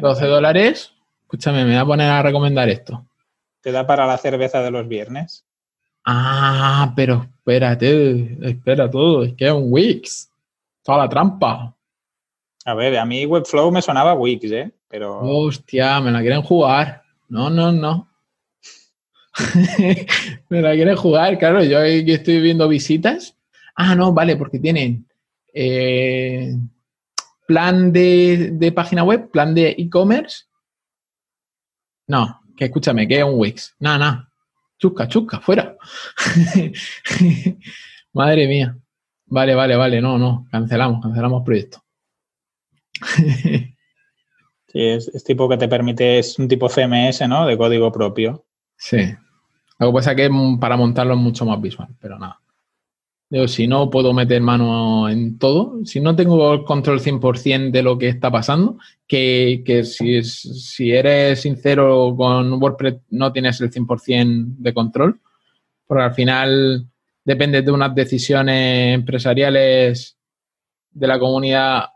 [0.00, 0.94] 12 dólares.
[1.26, 3.04] Escúchame, me voy a poner a recomendar esto.
[3.60, 5.44] ¿Te da para la cerveza de los viernes?
[6.04, 10.30] Ah, pero espérate, espera todo, es que es un Wix.
[10.84, 11.74] Toda la trampa.
[12.64, 14.70] A ver, a mí Webflow me sonaba Wix, ¿eh?
[14.88, 15.18] Pero...
[15.20, 17.02] Hostia, me la quieren jugar.
[17.28, 18.08] No, no, no.
[20.48, 21.62] Me la quieren jugar, claro.
[21.62, 23.36] Yo estoy viendo visitas.
[23.74, 25.06] Ah, no, vale, porque tienen
[25.52, 26.56] eh,
[27.46, 30.45] plan de, página web, plan de e-commerce.
[32.06, 33.74] No, que escúchame, que es un Wix.
[33.80, 34.26] No, no.
[34.78, 35.76] Chusca, chusca, fuera.
[38.12, 38.76] Madre mía.
[39.26, 40.00] Vale, vale, vale.
[40.00, 40.46] No, no.
[40.50, 41.82] Cancelamos, cancelamos proyecto.
[44.72, 47.46] es, tipo que te permite, es un tipo CMS, ¿no?
[47.46, 48.44] De código propio.
[48.76, 49.14] Sí.
[49.78, 52.40] Lo que pasa es que para montarlo es mucho más visual, pero nada.
[53.28, 57.82] Digo, si no puedo meter mano en todo, si no tengo el control 100% de
[57.82, 64.56] lo que está pasando, que, si, si eres sincero con WordPress no tienes el 100%
[64.58, 65.20] de control,
[65.86, 66.86] porque al final
[67.24, 70.16] depende de unas decisiones empresariales
[70.92, 71.86] de la comunidad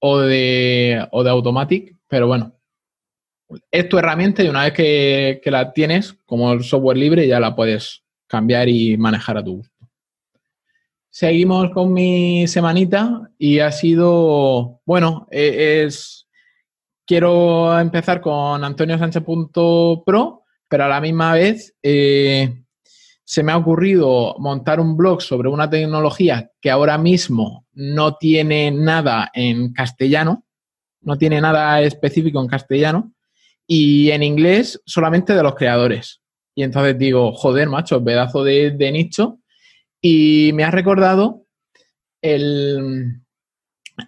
[0.00, 2.56] o de, o de Automatic, pero bueno,
[3.70, 7.54] es tu herramienta y una vez que, la tienes, como el software libre, ya la
[7.54, 9.75] puedes cambiar y manejar a tu gusto.
[11.16, 16.28] Seguimos con mi semanita y ha sido, bueno, e, es,
[17.06, 22.62] quiero empezar con Antonio Sánchez.pro, pero a la misma vez eh,
[23.24, 28.70] se me ha ocurrido montar un blog sobre una tecnología que ahora mismo no tiene
[28.70, 30.44] nada en castellano,
[31.00, 33.14] no tiene nada específico en castellano,
[33.66, 36.20] y en inglés solamente de los creadores.
[36.54, 39.38] Y entonces digo, joder, macho, pedazo de nicho.
[40.08, 41.46] Y me ha recordado
[42.22, 43.22] el,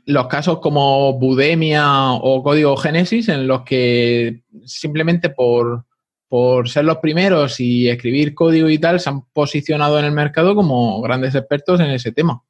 [0.04, 5.86] los casos como Budemia o Código Génesis, en los que simplemente por,
[6.28, 10.54] por ser los primeros y escribir código y tal, se han posicionado en el mercado
[10.54, 12.44] como grandes expertos en ese tema.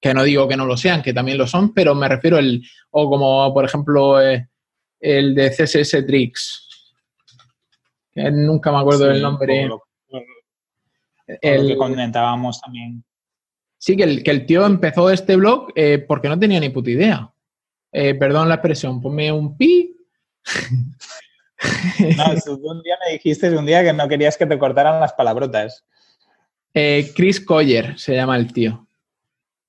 [0.00, 2.66] Que no digo que no lo sean, que también lo son, pero me refiero el,
[2.92, 4.48] o como por ejemplo eh,
[5.00, 6.94] el de CSS Tricks,
[8.10, 9.68] que nunca me acuerdo del nombre.
[11.40, 13.04] El que comentábamos también.
[13.78, 16.90] Sí, que el, que el tío empezó este blog eh, porque no tenía ni puta
[16.90, 17.32] idea.
[17.92, 19.96] Eh, perdón la expresión, ponme un pi.
[22.16, 22.24] no,
[22.56, 25.84] un día me dijiste un día que no querías que te cortaran las palabrotas.
[26.74, 28.86] Eh, Chris Coyer se llama el tío.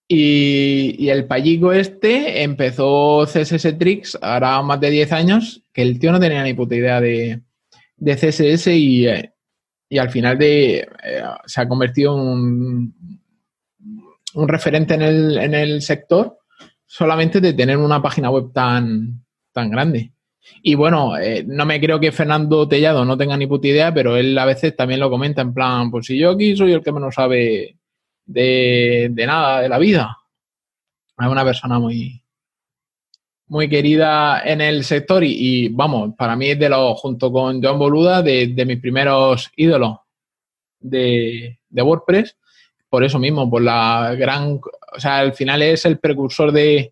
[0.09, 6.11] Y, el payico este empezó CSS Tricks ahora más de 10 años, que el tío
[6.11, 7.41] no tenía ni puta idea de,
[7.95, 9.07] de CSS y,
[9.91, 10.87] y, al final de,
[11.45, 12.95] se ha convertido en un,
[14.35, 16.37] un referente en el, en el sector
[16.85, 20.13] solamente de tener una página web tan, tan grande.
[20.63, 24.17] Y bueno, eh, no me creo que Fernando Tellado no tenga ni puta idea, pero
[24.17, 26.91] él a veces también lo comenta en plan, pues si yo aquí soy el que
[26.91, 27.77] menos sabe
[28.25, 30.17] de, de nada, de la vida.
[31.19, 32.20] Es una persona muy,
[33.51, 37.77] muy querida en el sector y, vamos, para mí es de los, junto con John
[37.77, 39.97] Boluda, de, de mis primeros ídolos
[40.79, 42.35] de, de WordPress
[42.91, 44.59] por eso mismo, por la gran,
[44.93, 46.91] o sea, al final es el precursor de,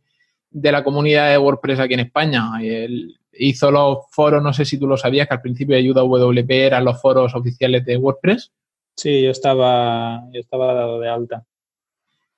[0.49, 2.51] la comunidad de WordPress aquí en España.
[2.63, 6.01] Él hizo los foros, no sé si tú lo sabías, que al principio de Ayuda
[6.01, 8.49] WP eran los foros oficiales de WordPress.
[8.95, 11.43] Sí, yo estaba, yo estaba dado de alta.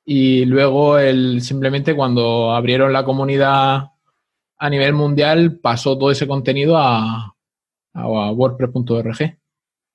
[0.04, 3.91] Y luego él simplemente cuando abrieron la comunidad
[4.62, 7.36] a nivel mundial pasó todo ese contenido a,
[7.94, 9.38] a WordPress.org.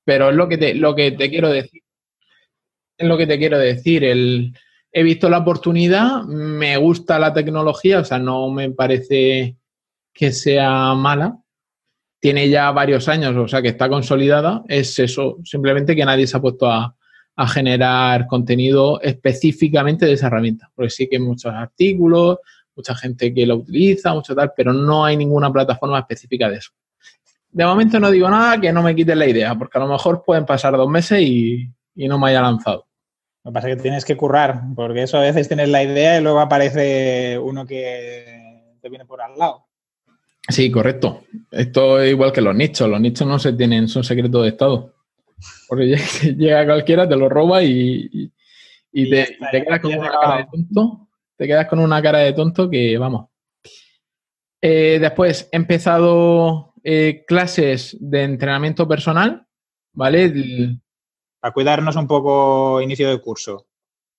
[0.05, 1.83] Pero es lo que te, lo que te quiero decir
[2.99, 4.05] es lo que te quiero decir.
[4.05, 4.55] El,
[4.93, 9.57] he visto la oportunidad, me gusta la tecnología, o sea, no me parece
[10.13, 11.39] que sea mala.
[12.21, 14.65] Tiene ya varios años, o sea, que está consolidada.
[14.69, 16.97] Es eso, simplemente que nadie se ha puesto a,
[17.37, 20.71] a generar contenido específicamente de esa herramienta.
[20.75, 22.39] Porque sí que hay muchos artículos,
[22.77, 26.71] mucha gente que lo utiliza, mucho tal, pero no hay ninguna plataforma específica de eso.
[27.51, 30.23] De momento no digo nada que no me quiten la idea, porque a lo mejor
[30.25, 32.87] pueden pasar dos meses y, y no me haya lanzado.
[33.43, 36.19] Lo que pasa es que tienes que currar, porque eso a veces tienes la idea
[36.19, 39.67] y luego aparece uno que te viene por al lado.
[40.49, 41.25] Sí, correcto.
[41.51, 42.89] Esto es igual que los nichos.
[42.89, 44.95] Los nichos no se tienen, son secretos de Estado.
[45.69, 45.97] Porque
[46.37, 48.33] llega cualquiera, te lo roba y,
[48.93, 51.06] te, quedas con una cara de tonto.
[51.37, 53.29] Te quedas con una cara de tonto que, vamos.
[54.61, 59.47] Eh, después he empezado eh, clases de entrenamiento personal,
[59.93, 60.79] ¿vale?
[61.43, 63.67] a cuidarnos un poco inicio de curso.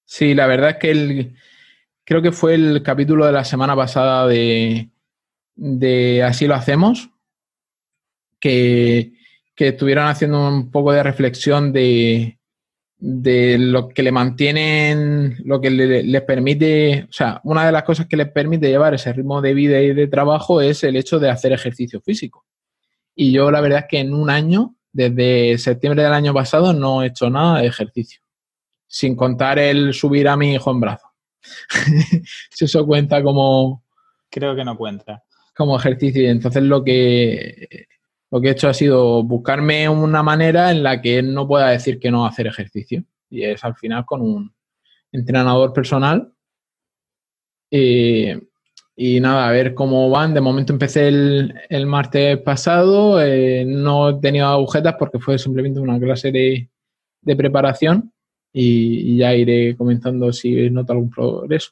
[0.06, 1.36] Sí, la verdad es que el,
[2.06, 4.89] creo que fue el capítulo de la semana pasada de,
[5.56, 7.10] de Así lo hacemos,
[8.39, 9.13] que,
[9.56, 12.37] que estuvieron haciendo un poco de reflexión de,
[12.99, 18.07] de lo que le mantienen, lo que les permite, o sea, una de las cosas
[18.07, 21.29] que les permite llevar ese ritmo de vida y de trabajo es el hecho de
[21.29, 22.45] hacer ejercicio físico.
[23.15, 27.03] Y yo la verdad es que en un año desde septiembre del año pasado no
[27.03, 28.21] he hecho nada de ejercicio,
[28.88, 31.07] sin contar el subir a mi hijo en brazo.
[32.49, 33.83] si eso cuenta como...
[34.29, 35.23] Creo que no cuenta.
[35.55, 36.23] Como ejercicio.
[36.23, 37.88] Y entonces lo que,
[38.31, 41.99] lo que he hecho ha sido buscarme una manera en la que no pueda decir
[41.99, 43.03] que no hacer ejercicio.
[43.29, 44.53] Y es al final con un
[45.11, 46.31] entrenador personal.
[47.71, 48.39] Eh,
[48.95, 50.34] y nada, a ver cómo van.
[50.34, 53.21] De momento empecé el, martes pasado.
[53.21, 56.69] Eh, no he tenido agujetas porque fue simplemente una clase de,
[57.36, 58.11] preparación
[58.53, 61.71] y, ya iré comentando si noto algún progreso.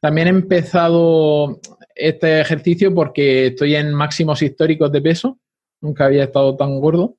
[0.00, 1.60] También he empezado
[1.94, 5.38] este ejercicio porque estoy en máximos históricos de peso.
[5.80, 7.16] Nunca había estado tan gordo.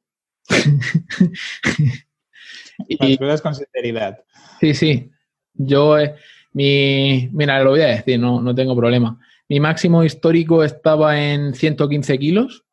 [2.87, 4.23] y, Las con sinceridad.
[4.59, 5.11] Sí, sí.
[5.53, 6.15] Yo, eh,
[6.53, 9.19] mi, mira, lo voy a decir, no, no tengo problema.
[9.49, 12.63] Mi máximo histórico estaba en 115 kilos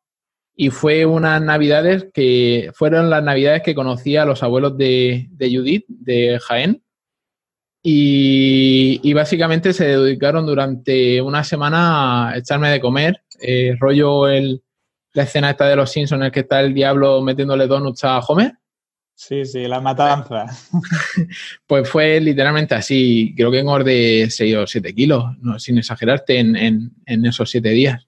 [0.61, 5.85] y fue unas navidades que fueron las navidades que conocí a los abuelos de, Judith,
[5.87, 6.83] de Jaén.
[7.81, 14.61] Y, básicamente se dedicaron durante una semana a echarme de comer, eh, rollo el,
[15.13, 18.19] la escena esta de los Simpsons en el que está el diablo metiéndole donuts a
[18.19, 18.53] Homer.
[19.15, 20.45] Sí, sí, la matanza.
[21.67, 23.33] pues fue literalmente así.
[23.35, 26.55] Creo que engordé 6 o 7 kilos, no, sin exagerarte, en,
[27.05, 28.07] en, esos 7 días.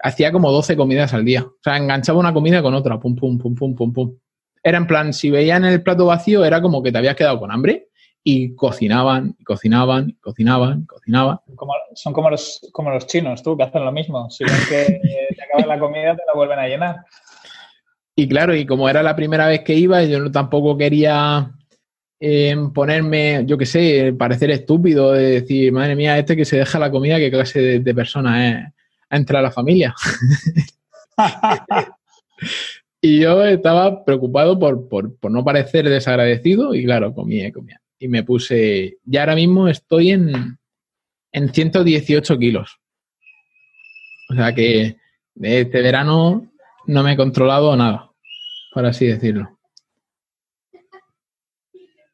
[0.00, 1.42] hacía como 12 comidas al día.
[1.42, 2.98] O sea, enganchaba una comida con otra.
[2.98, 4.16] Pum, pum, pum, pum, pum, pum.
[4.62, 7.50] Era en plan, si veían el plato vacío, era como que te habías quedado con
[7.50, 7.88] hambre
[8.24, 11.38] y cocinaban, y cocinaban, y cocinaban, y cocinaban.
[11.94, 14.30] son como los, como los chinos, tú, que hacen lo mismo.
[14.30, 15.00] Si ven que
[15.34, 16.96] te acaba la comida, te la vuelven a llenar.
[18.14, 21.50] Y claro, y como era la primera vez que iba, yo tampoco quería
[22.20, 26.78] eh, ponerme, yo qué sé, parecer estúpido, de decir, madre mía, este que se deja
[26.78, 28.72] la comida, qué clase de, persona es,
[29.10, 29.94] a entrar a la familia.
[33.00, 37.81] y yo estaba preocupado por, no parecer desagradecido y claro, comía, comía.
[38.02, 40.58] Y me puse, ya ahora mismo estoy en,
[41.30, 42.80] en 118 kilos.
[44.28, 44.96] O sea que
[45.40, 46.52] este verano
[46.88, 48.10] no me he controlado nada,
[48.74, 49.56] por así decirlo.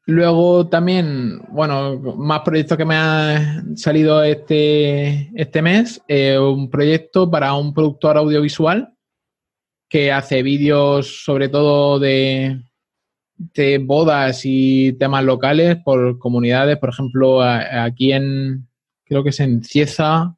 [0.04, 6.02] Luego también, bueno, más proyectos que me han salido este, este mes.
[6.06, 8.92] Eh, un proyecto para un productor audiovisual
[9.88, 12.60] que hace vídeos sobre todo de,
[13.38, 16.76] de bodas y temas locales por comunidades.
[16.78, 18.68] Por ejemplo, aquí en,
[19.04, 20.36] creo que es en Cieza,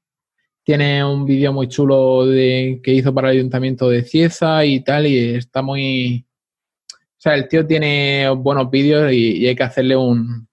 [0.62, 5.06] tiene un vídeo muy chulo de, que hizo para el ayuntamiento de Cieza y tal,
[5.06, 6.26] y está muy...
[6.92, 10.48] O sea, el tío tiene buenos vídeos y, hay que hacerle un,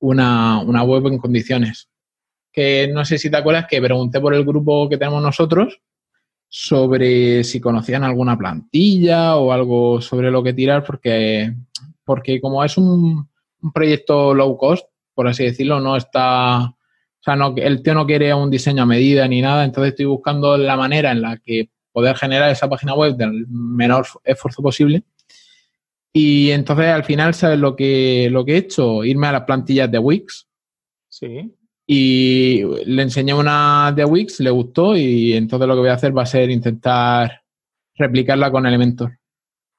[0.00, 1.88] una, una web en condiciones.
[2.52, 5.80] Que no sé si te acuerdas que pregunté por el grupo que tenemos nosotros
[6.56, 11.52] sobre si conocían alguna plantilla o algo sobre lo que tirar, porque,
[12.04, 13.28] porque como es un,
[13.74, 18.32] proyecto low cost, por así decirlo, no está o sea, no, el tío no quiere
[18.32, 22.14] un diseño a medida ni nada, entonces estoy buscando la manera en la que poder
[22.14, 25.02] generar esa página web del menor esfuerzo posible.
[26.12, 29.02] Y entonces al final, ¿sabes lo que, lo que he hecho?
[29.02, 30.46] Irme a las plantillas de Wix.
[31.08, 31.52] Sí.
[31.86, 36.16] Y le enseñé una de Wix, le gustó y entonces lo que voy a hacer
[36.16, 37.42] va a ser intentar
[37.94, 39.18] replicarla con Elementor.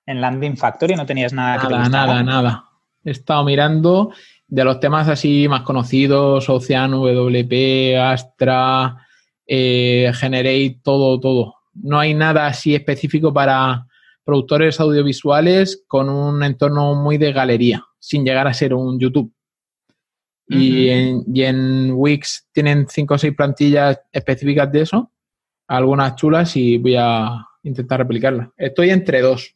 [0.05, 2.65] En Landing Factory no tenías nada, nada que Nada, nada.
[3.03, 4.11] He estado mirando
[4.47, 8.97] de los temas así más conocidos, Ocean, WP, Astra,
[9.47, 11.55] eh, Generate, todo, todo.
[11.73, 13.87] No hay nada así específico para
[14.23, 19.31] productores audiovisuales con un entorno muy de galería, sin llegar a ser un YouTube.
[20.47, 25.11] Y, en, Wix tienen cinco o seis plantillas específicas de eso,
[25.67, 28.49] algunas chulas y voy a intentar replicarlas.
[28.57, 29.55] Estoy entre dos.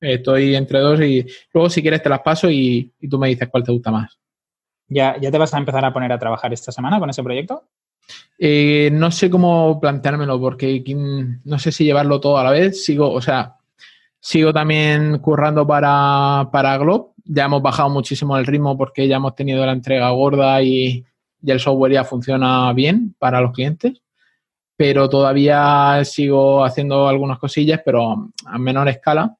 [0.00, 3.64] Estoy entre dos y luego si quieres te las paso y, tú me dices cuál
[3.64, 4.18] te gusta más.
[4.88, 7.64] ¿Ya, ¿Ya te vas a empezar a poner a trabajar esta semana con ese proyecto?
[8.38, 10.82] Eh, no sé cómo planteármelo porque
[11.44, 12.84] no sé si llevarlo todo a la vez.
[12.84, 13.55] Sigo, o sea,
[14.20, 17.12] sigo también currando para, para Glob.
[17.24, 21.04] Ya hemos bajado muchísimo el ritmo porque ya hemos tenido la entrega gorda y,
[21.42, 24.02] y el software ya funciona bien para los clientes.
[24.76, 29.36] Pero todavía sigo haciendo algunas cosillas, pero a menor escala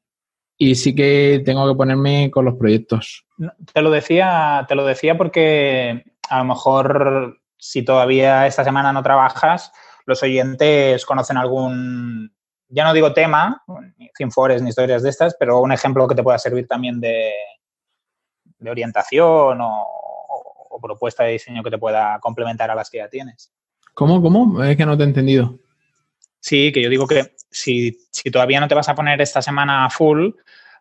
[0.58, 3.26] y sí que tengo que ponerme con los proyectos.
[3.72, 9.02] Te lo decía, te lo decía porque a lo mejor si todavía esta semana no
[9.02, 9.72] trabajas,
[10.06, 12.32] los oyentes conocen algún,
[12.68, 13.62] ya no digo tema,
[14.16, 17.32] Finfores ni historias de estas, pero un ejemplo que te pueda servir también de,
[18.58, 19.86] de orientación o,
[20.70, 23.52] o, propuesta de diseño que te pueda complementar a las que ya tienes.
[23.94, 24.20] ¿Cómo?
[24.20, 24.62] ¿Cómo?
[24.62, 25.58] Es que no te he entendido.
[26.40, 27.96] Sí, que yo digo que si,
[28.30, 30.30] todavía no te vas a poner esta semana full,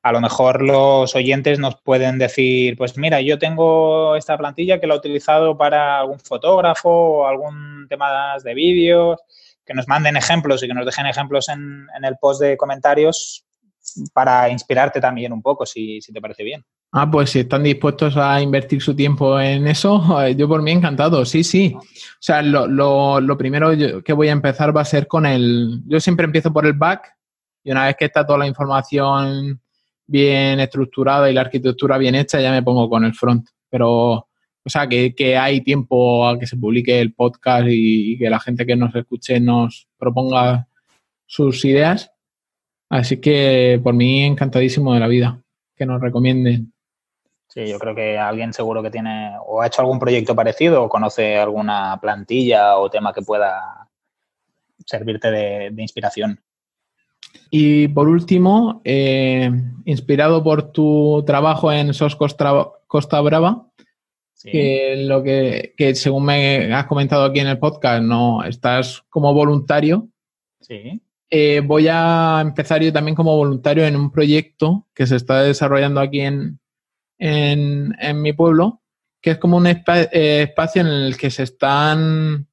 [0.04, 4.86] a lo mejor los oyentes nos pueden decir, pues mira, yo tengo esta plantilla que
[4.86, 9.20] la he utilizado para algún fotógrafo o algún tema de vídeos,
[9.66, 13.46] que nos manden ejemplos y que nos dejen ejemplos en, en el post de comentarios
[14.14, 16.64] para inspirarte también un poco, si, si te parece bien.
[16.92, 20.72] Ah, pues si están dispuestos a invertir su tiempo en eso, eh, yo por mí
[20.72, 21.76] encantado, sí, sí.
[21.76, 21.82] O
[22.20, 23.72] sea, lo, lo, lo primero
[24.04, 25.82] que voy a empezar va a ser con el...
[25.88, 27.14] Yo siempre empiezo por el back
[27.64, 29.60] y una vez que está toda la información
[30.08, 33.48] bien estructurada y la arquitectura bien hecha, ya me pongo con el front.
[33.70, 34.30] Pero,
[34.66, 38.30] o sea, que, que hay tiempo a que se publique el podcast y, y que
[38.30, 40.68] la gente que nos escuche nos proponga
[41.26, 42.12] sus ideas.
[42.90, 45.42] Así que por mí encantadísimo de la vida
[45.76, 46.74] que nos recomienden.
[47.48, 50.90] Sí, yo creo que alguien seguro que tiene o ha hecho algún proyecto parecido o
[50.90, 53.88] conoce alguna plantilla o tema que pueda
[54.86, 56.40] servirte de, inspiración.
[57.50, 59.50] Y por último, eh,
[59.86, 63.68] inspirado por tu trabajo en SOS Costa, Brava,
[64.44, 69.34] que lo que, que, según me has comentado aquí en el podcast, no estás como
[69.34, 70.10] voluntario.
[70.62, 71.02] Sí.
[71.30, 76.00] Eh, voy a empezar yo también como voluntario en un proyecto que se está desarrollando
[76.00, 76.60] aquí en,
[77.18, 78.82] en, en mi pueblo,
[79.22, 79.82] que es como un eh,
[80.44, 82.48] espacio en el que se están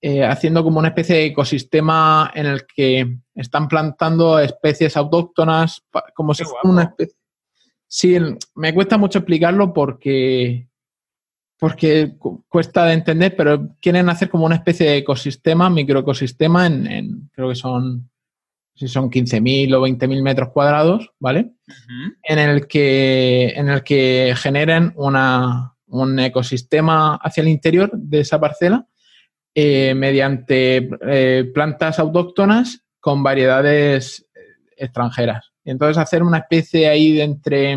[0.00, 6.34] eh, haciendo como una especie de ecosistema en el que están plantando especies autóctonas, como
[6.34, 7.16] si fuera una especie.
[7.88, 8.16] Sí,
[8.54, 10.67] me cuesta mucho explicarlo porque
[11.58, 12.14] porque
[12.48, 17.48] cuesta de entender, pero quieren hacer como una especie de ecosistema, microecosistema, en, en creo
[17.48, 18.08] que son,
[18.74, 21.50] si son 15.000 o 20.000 metros cuadrados, ¿vale?
[22.22, 28.38] en, el que, en el que generen una, un ecosistema hacia el interior de esa
[28.38, 28.86] parcela
[29.52, 34.26] eh, mediante eh, plantas autóctonas con variedades
[34.76, 35.50] extranjeras.
[35.64, 37.76] Y entonces hacer una especie ahí de entre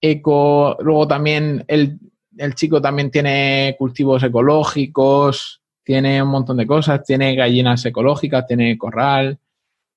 [0.00, 1.98] eco, luego también el,
[2.40, 8.78] el chico también tiene cultivos ecológicos, tiene un montón de cosas, tiene gallinas ecológicas, tiene
[8.78, 9.38] corral,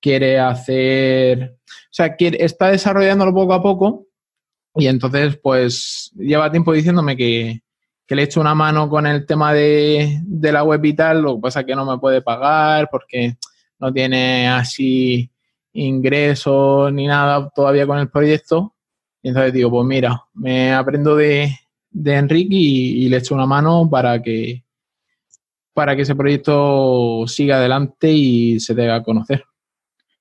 [0.02, 4.08] quiere hacer, o sea, está desarrollándolo poco a poco
[4.76, 7.62] y entonces pues lleva tiempo diciéndome que,
[8.06, 11.36] que le echo una mano con el tema de, de, la web y tal, lo
[11.36, 13.38] que pasa es que no me puede pagar porque
[13.80, 15.32] no tiene así
[15.72, 18.76] ingresos ni nada todavía con el proyecto.
[19.22, 21.58] Y entonces digo, pues mira, me aprendo de,
[21.94, 24.64] de Enrique y, le echo una mano para que,
[25.74, 29.46] para que ese proyecto siga adelante y se dé a conocer.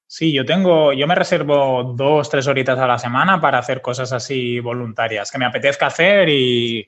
[0.07, 4.13] Sí, yo tengo, yo me reservo dos, tres horitas a la semana para hacer cosas
[4.13, 6.87] así voluntarias, que me apetezca hacer y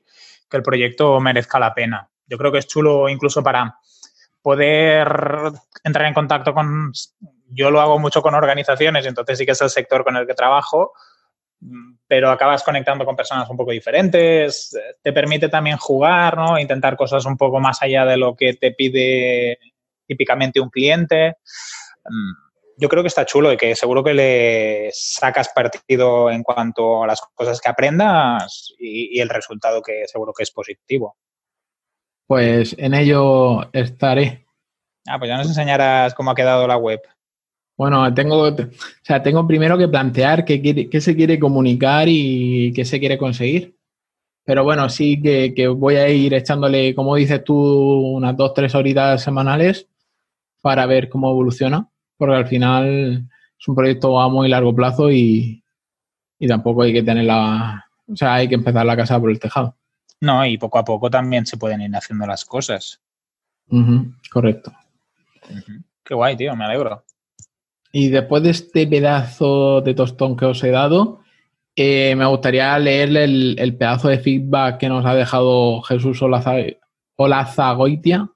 [0.49, 2.11] que el proyecto merezca la pena.
[2.27, 3.79] Yo creo que es chulo incluso para
[4.43, 5.09] poder
[5.83, 6.93] entrar en contacto con,
[7.49, 10.35] yo lo hago mucho con organizaciones, entonces sí que es el sector con el que
[10.35, 10.93] trabajo,
[12.07, 16.59] pero acabas conectando con personas un poco diferentes, te permite también jugar, ¿no?
[16.59, 19.59] Intentar cosas un poco más allá de lo que te pide
[20.07, 21.37] típicamente un cliente.
[22.05, 22.45] Mm,
[22.77, 27.07] yo creo que está chulo y que seguro que le sacas partido en cuanto a
[27.07, 31.17] las cosas que aprendas y, y el resultado que seguro que es positivo.
[32.27, 34.47] Pues en ello estaré.
[35.07, 37.01] Ah, pues ya nos enseñarás cómo ha quedado la web.
[37.77, 38.57] Bueno, tengo, o
[39.03, 43.77] sea, tengo primero que plantear qué, qué se quiere comunicar y qué se quiere conseguir.
[44.45, 48.75] Pero bueno, sí que, que, voy a ir echándole, como dices tú, unas dos, tres
[48.75, 49.89] horitas semanales
[50.61, 53.27] para ver cómo evoluciona, porque al final
[53.59, 55.65] es un proyecto a muy largo plazo y,
[56.39, 59.41] y tampoco hay que tener la, o sea, hay que empezar la casa por el
[59.41, 59.77] tejado.
[60.21, 63.01] No, y poco a poco también se pueden ir haciendo las cosas.
[63.69, 64.73] Uh -huh, correcto.
[65.51, 65.85] Uh -huh.
[66.05, 67.03] Qué guay, tío, me alegro.
[67.97, 71.21] Y después de este pedazo de tostón que os he dado,
[71.77, 76.21] eh, me gustaría leerle el, el, pedazo de feedback que nos ha dejado Jesús
[77.17, 78.33] Olazagoitia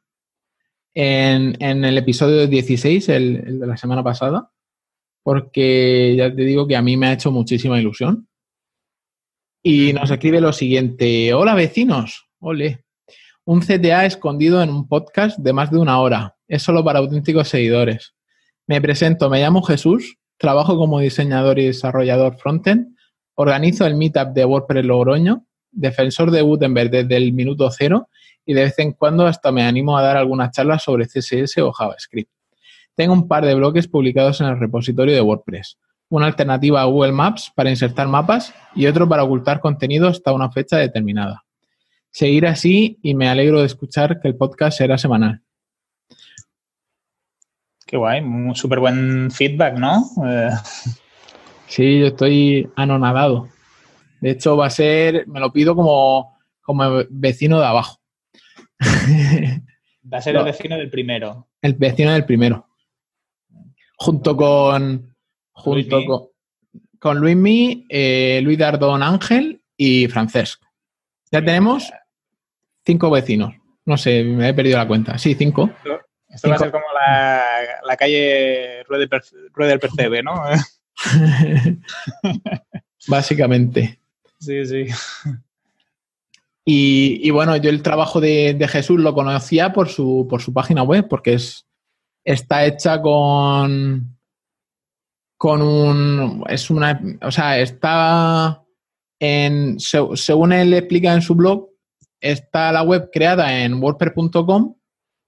[0.95, 4.53] en, en el episodio 16, el, el, de la semana pasada,
[5.25, 8.29] porque ya te digo que a mí me ha hecho muchísima ilusión.
[9.61, 12.85] Y nos escribe lo siguiente, hola vecinos, ole,
[13.45, 17.49] un CTA escondido en un podcast de más de una hora, es solo para auténticos
[17.49, 18.15] seguidores.
[18.69, 22.95] Me presento, me llamo Jesús, trabajo como diseñador y desarrollador frontend,
[23.35, 28.11] organizo el meetup de WordPress Logroño, defensor de Gutenberg desde el minuto cero
[28.45, 31.73] y de vez en cuando hasta me animo a dar algunas charlas sobre CSS o
[31.73, 32.31] JavaScript.
[32.95, 35.79] Tengo un par de bloques publicados en el repositorio de WordPress,
[36.11, 40.51] una alternativa a Google Maps para insertar mapas y otro para ocultar contenido hasta una
[40.53, 41.43] fecha determinada.
[42.11, 45.41] Seguir así y me alegro de escuchar que el podcast será semanal.
[47.89, 50.05] Qué guay, un súper buen feedback, ¿no?
[50.27, 50.51] Eh...
[51.69, 53.49] Sí, yo estoy anonadado.
[54.21, 57.99] De hecho, va a ser, me lo pido como, como vecino de abajo.
[60.13, 61.49] Va a ser no, el vecino del primero.
[61.61, 62.67] El vecino del primero.
[63.97, 65.15] Junto con.
[65.53, 66.29] Junto Luis con,
[66.99, 70.63] con Luismi, eh, Luis Dardón Ángel y Francesc.
[71.31, 71.91] Ya tenemos
[72.87, 73.55] cinco vecinos.
[73.85, 75.19] No sé, me he perdido la cuenta.
[75.19, 75.71] Sí, cinco.
[76.29, 79.07] Esto va a ser como la, la calle Rueda
[79.71, 80.43] del Percebe, ¿no?
[83.09, 84.01] Básicamente.
[84.39, 84.87] Sí, sí.
[86.65, 90.53] Y, y, bueno, yo el trabajo de, de, Jesús lo conocía por su, por su
[90.53, 91.67] página web, porque es,
[92.25, 94.19] está hecha con,
[95.37, 96.45] con un.
[96.49, 97.01] Es una.
[97.23, 98.63] O sea, está
[99.19, 99.79] en.
[99.81, 101.71] Según él explica en su blog,
[102.21, 104.75] está la web creada en WordPress.com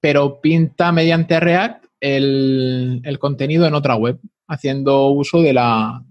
[0.00, 6.04] pero pinta mediante React el, contenido en otra web, haciendo uso de la,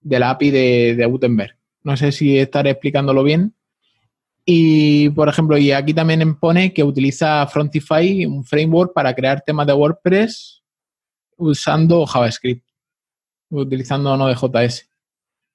[0.00, 1.56] de la API de, de, Gutenberg.
[1.82, 3.54] No sé si estaré explicándolo bien.
[4.44, 9.66] Y, por ejemplo, y aquí también pone que utiliza Frontify, un framework para crear temas
[9.66, 10.62] de WordPress
[11.36, 12.64] usando JavaScript,
[13.50, 14.88] utilizando Node.js.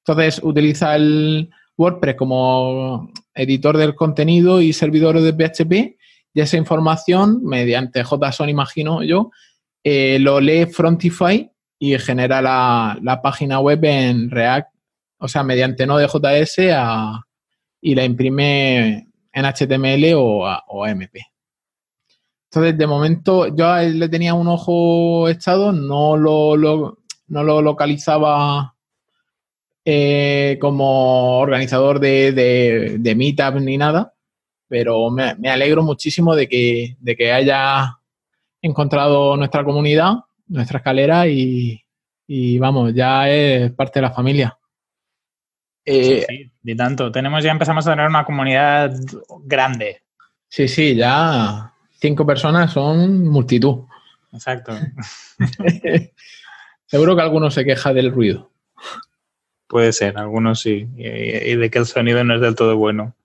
[0.05, 5.97] Entonces, utiliza el WordPress como editor del contenido y servidor de PHP
[6.33, 9.31] y esa información, mediante JSON, imagino yo,
[9.83, 14.73] eh, lo lee Frontify y genera la, la, página web en React,
[15.17, 17.25] o sea, mediante Node.js a
[17.81, 21.15] y la imprime en HTML o, o AMP.
[22.51, 28.75] Entonces, de momento, yo le tenía un ojo echado, no lo, no lo localizaba
[29.85, 34.13] eh, como organizador de, de, de Meetup ni nada,
[34.67, 38.00] pero me, me, alegro muchísimo de que, de que haya
[38.61, 40.13] encontrado nuestra comunidad,
[40.47, 41.83] nuestra escalera y,
[42.27, 44.57] y vamos, ya es parte de la familia.
[45.83, 47.11] Eh, sí, sí, tanto.
[47.11, 48.93] Tenemos, ya empezamos a tener una comunidad
[49.43, 50.03] grande.
[50.47, 53.85] Sí, sí, ya cinco personas son multitud.
[54.33, 54.73] Exacto.
[56.85, 58.51] Seguro que alguno se queja del ruido.
[59.67, 60.87] Puede ser, algunos sí.
[60.97, 63.15] Y, y, de que el sonido no es del todo bueno.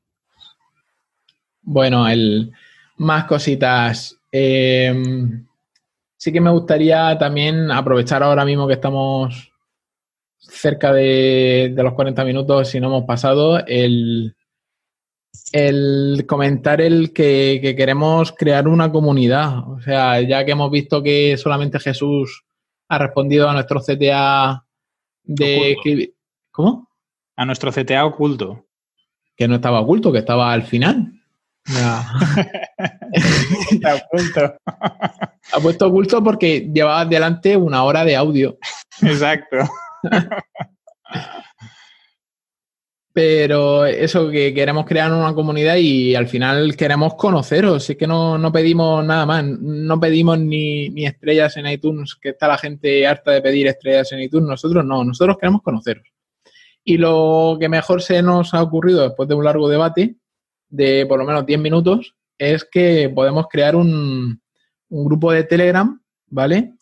[1.63, 2.53] Bueno, el,
[2.97, 4.19] más cositas.
[4.39, 4.95] Eh,
[6.15, 9.51] sí que me gustaría también aprovechar ahora mismo que estamos
[10.37, 14.37] cerca de, de, los 40 minutos, si no hemos pasado, el,
[15.53, 19.71] el comentar el que, que, queremos crear una comunidad.
[19.71, 22.45] O sea, ya que hemos visto que solamente Jesús
[22.89, 24.67] ha respondido a nuestro CTA
[25.23, 26.15] de escribir.
[26.51, 26.91] ¿Cómo?
[27.37, 28.67] A nuestro CTA oculto.
[29.35, 31.16] Que no estaba oculto, que estaba al final.
[33.71, 34.55] Está oculto.
[34.65, 38.59] Ha puesto oculto porque llevaba delante una hora de audio.
[39.03, 39.57] Exacto.
[43.13, 47.89] Pero eso, que queremos crear una comunidad y al final queremos conoceros.
[47.89, 49.43] Es que no, no pedimos nada más.
[49.43, 54.13] No pedimos ni, ni, estrellas en iTunes, que está la gente harta de pedir estrellas
[54.13, 54.47] en iTunes.
[54.47, 56.05] Nosotros no, nosotros queremos conoceros.
[56.85, 60.17] Y lo que mejor se nos ha ocurrido después de un largo debate,
[60.69, 64.41] de por lo menos 10 minutos, es que podemos crear un,
[64.89, 66.75] un grupo de Telegram, ¿vale?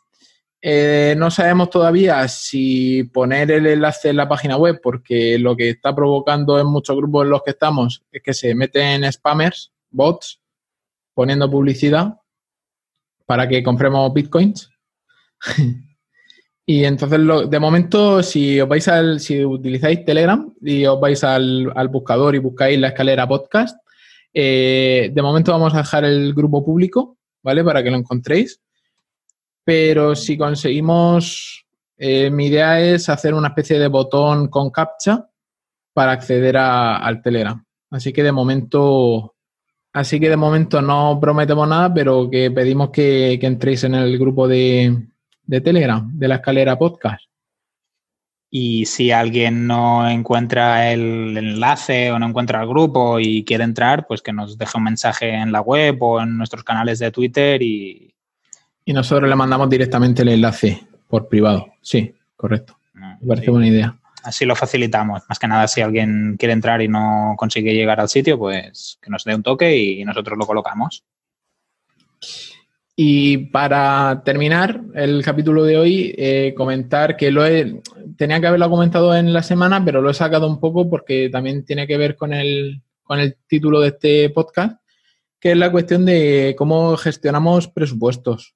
[0.67, 5.69] Eh, no sabemos todavía si poner el enlace en la página web, porque lo que
[5.69, 10.41] está provocando en muchos grupos en los que estamos es que se meten spammers, bots,
[11.13, 12.15] poniendo publicidad
[13.27, 14.71] para que compremos bitcoins.
[16.67, 21.23] y entonces, lo, de momento, si os vais al, si utilizáis Telegram y os vais
[21.25, 23.77] al, al buscador y buscáis la escalera podcast,
[24.33, 27.63] eh, de momento vamos a dejar el grupo público, ¿vale?
[27.63, 28.61] Para que lo encontréis
[29.65, 35.27] pero si conseguimos, eh, mi idea es hacer una especie de botón con captcha
[35.93, 37.65] para acceder a, al Telegram.
[37.91, 39.35] Así que de momento,
[39.93, 44.19] así que de momento no prometemos nada, pero que pedimos que, que entréis en el
[44.19, 45.09] grupo de,
[45.47, 47.25] de Telegram, de la escalera podcast.
[48.51, 54.07] Y si alguien no encuentra el enlace o no encuentra el grupo y quiere entrar,
[54.07, 57.61] pues que nos deje un mensaje en la web o en nuestros canales de Twitter
[57.63, 58.15] y,
[58.85, 61.67] y nosotros le mandamos directamente el enlace por privado.
[61.81, 62.79] Sí, correcto.
[62.95, 63.51] Ah, Me parece sí.
[63.51, 63.97] buena idea.
[64.23, 65.23] Así lo facilitamos.
[65.29, 69.11] Más que nada, si alguien quiere entrar y no consigue llegar al sitio, pues que
[69.11, 71.05] nos dé un toque y nosotros lo colocamos.
[72.97, 77.83] Y para terminar el capítulo de hoy, eh, comentar que lo he,
[78.17, 81.65] tenía que haberlo comentado en la semana, pero lo he sacado un poco porque también
[81.65, 84.81] tiene que ver con el, con el título de este podcast,
[85.41, 88.55] que es la cuestión de cómo gestionamos presupuestos.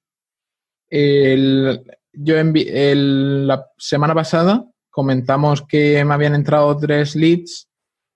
[0.89, 7.69] Yo el, la semana pasada comentamos que me habían entrado tres leads,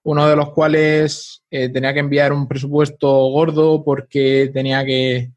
[0.03, 5.31] uno de los cuales eh, tenía que enviar un presupuesto gordo porque tenía que,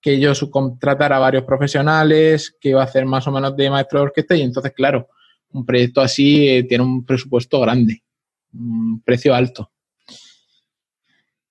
[0.00, 4.00] que yo subcontratar a varios profesionales, que iba a hacer más o menos de maestro
[4.00, 5.08] de orquesta y entonces, claro,
[5.50, 8.02] un proyecto así eh, tiene un presupuesto grande,
[8.52, 9.70] un precio alto.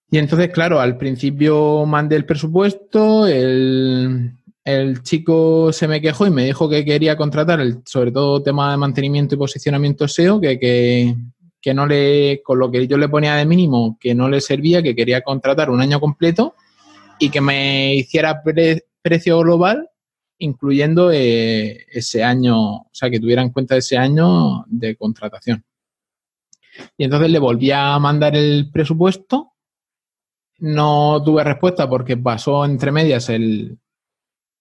[0.09, 4.31] Y entonces, claro, al principio mandé el presupuesto, el,
[4.63, 8.71] el chico se me quejó y me dijo que quería contratar el, sobre todo tema
[8.71, 11.15] de mantenimiento y posicionamiento SEO, que, que,
[11.59, 14.81] que, no le, con lo que yo le ponía de mínimo, que no le servía,
[14.81, 16.55] que quería contratar un año completo
[17.19, 19.89] y que me hiciera pre, precio global,
[20.37, 25.63] incluyendo eh, ese año, o sea, que tuviera en cuenta ese año de contratación.
[26.97, 29.53] Y entonces le volví a mandar el presupuesto.
[30.57, 33.77] No tuve respuesta porque pasó entre medias el,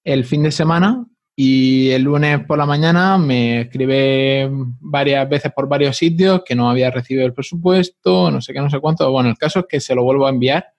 [0.05, 4.48] el fin de semana Y el lunes por la mañana me escribe
[4.80, 8.70] varias veces por varios sitios que no había recibido el presupuesto, no sé qué, no
[8.70, 9.11] sé cuánto.
[9.11, 10.73] Bueno, el caso es que se lo vuelvo a enviar.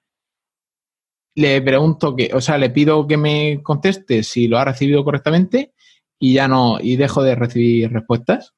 [1.35, 5.73] Le pregunto que, o sea, le pido que me conteste si lo ha recibido correctamente
[6.17, 8.53] y ya no, y dejo de recibir respuestas.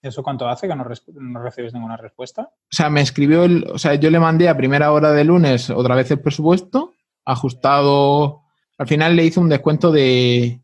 [0.00, 2.42] ¿Eso cuánto hace que no, recibes ninguna respuesta?
[2.42, 5.70] O sea, me escribió, el, o sea, yo le mandé a primera hora de lunes
[5.70, 6.94] otra vez el presupuesto,
[7.24, 8.42] ajustado,
[8.78, 10.60] al final le hice un descuento de,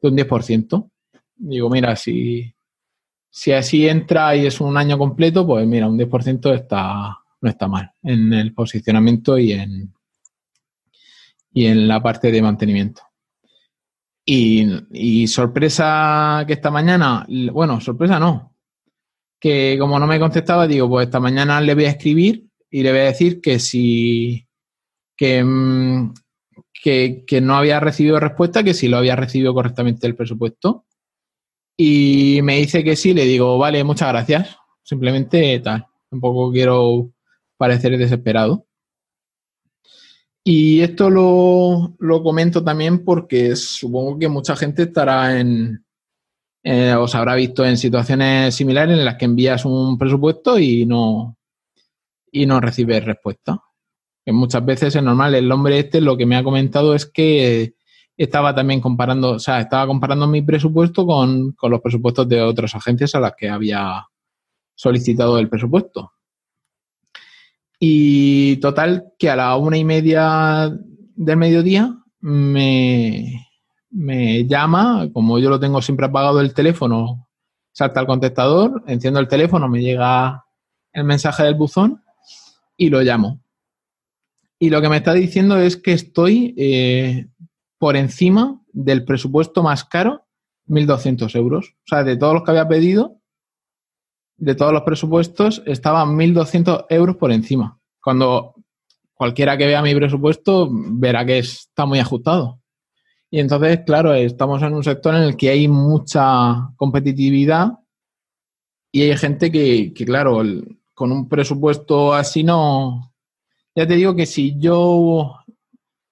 [0.00, 0.90] de un 10%.
[1.36, 2.54] Digo, mira, si,
[3.30, 7.68] si así entra y es un año completo, pues mira, un 10% está, no está
[7.68, 9.91] mal en el posicionamiento y en,
[11.52, 13.02] y en la parte de mantenimiento.
[14.24, 18.54] Y, sorpresa que esta mañana, bueno, sorpresa no,
[19.40, 22.92] que como no me contestaba, digo, pues esta mañana le voy a escribir y le
[22.92, 24.46] voy a decir que si,
[25.16, 26.14] que, mm,
[26.82, 30.86] que, no había recibido respuesta, que si lo había recibido correctamente el presupuesto.
[31.76, 34.56] Y me dice que sí, le digo, vale, muchas gracias.
[34.82, 35.86] Simplemente tal.
[36.10, 37.12] Tampoco quiero
[37.56, 38.66] parecer desesperado.
[40.44, 45.84] Y esto lo, comento también porque supongo que mucha gente estará en,
[46.64, 51.36] eh, os habrá visto en situaciones similares en las que envías un presupuesto y no,
[52.32, 53.62] y no recibes respuesta
[54.24, 55.34] que muchas veces es normal.
[55.34, 57.74] El hombre este lo que me ha comentado es que
[58.16, 63.14] estaba también comparando, o sea, estaba comparando mi presupuesto con, los presupuestos de otras agencias
[63.14, 64.06] a las que había
[64.74, 66.12] solicitado el presupuesto.
[67.84, 70.70] Y total, que a la una y media
[71.16, 73.44] del mediodía me,
[73.90, 77.26] me llama, como yo lo tengo siempre apagado el teléfono,
[77.72, 80.44] salta el contestador, enciendo el teléfono, me llega
[80.92, 82.04] el mensaje del buzón
[82.76, 83.42] y lo llamo.
[84.60, 87.26] Y lo que me está diciendo es que estoy eh,
[87.78, 90.24] por encima del presupuesto más caro,
[90.68, 91.74] 1.200 euros.
[91.78, 93.21] O sea, de todos los que había pedido,
[94.42, 97.78] de todos los presupuestos, estaban 1.200 euros por encima.
[98.02, 98.54] Cuando
[99.14, 102.60] cualquiera que vea mi presupuesto verá que está muy ajustado.
[103.30, 107.78] Y entonces, claro, estamos en un sector en el que hay mucha competitividad
[108.90, 110.42] y hay gente que, que claro,
[110.92, 113.12] con un presupuesto así no,
[113.74, 115.36] ya te digo que si yo,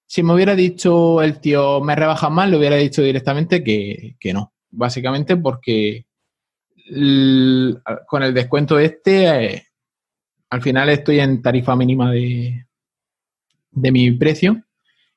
[0.06, 4.52] si me hubiera dicho el tío, me rebaja más, le hubiera dicho directamente que, no.
[4.70, 6.06] Básicamente porque
[8.06, 9.66] con el descuento este, eh,
[10.50, 12.66] al final estoy en tarifa mínima de,
[13.70, 14.64] de mi precio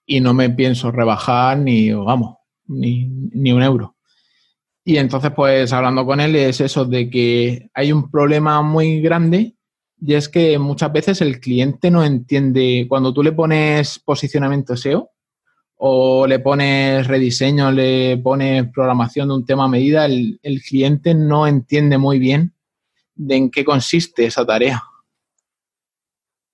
[0.05, 3.95] y no me pienso rebajar ni, vamos, ni, ni un euro.
[4.85, 9.55] Y entonces, pues hablando con él es eso de que hay un problema muy grande
[9.99, 15.12] y es que muchas veces el cliente no entiende, cuando tú le pones posicionamiento SEO
[15.85, 21.45] o le pones rediseño, le pones programación de un tema a medida, el, cliente no
[21.45, 22.53] entiende muy bien
[23.15, 24.81] de en qué consiste esa tarea.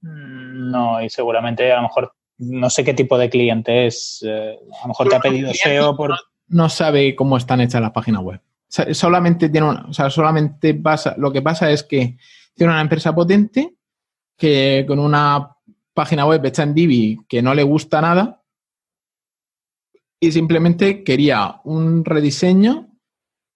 [0.01, 4.25] Mm, no, y seguramente a lo mejor no sé qué tipo de cliente es.
[4.27, 6.15] Eh, a lo mejor te ha pedido SEO por.
[6.47, 8.41] No sabe cómo están hechas las páginas web.
[8.67, 12.17] solamente tiene o sea, solamente pasa, lo que pasa es que
[12.55, 13.75] tiene una empresa potente
[14.35, 15.55] que con una
[15.93, 18.39] página web hecha en Divi que no le gusta nada
[20.19, 22.87] y simplemente quería un rediseño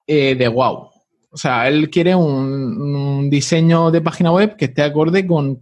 [0.08, 0.90] eh, de wow.
[1.32, 5.58] O sea, él quiere un, diseño de página web que esté acorde con,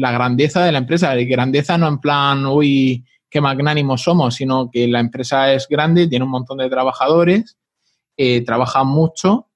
[0.00, 1.18] la grandeza de la empresa.
[1.18, 6.08] Y grandeza no en plan, uy, qué magnánimos somos, sino que la empresa es grande,
[6.08, 7.56] tiene un montón de trabajadores,
[8.16, 9.46] eh, trabaja mucho,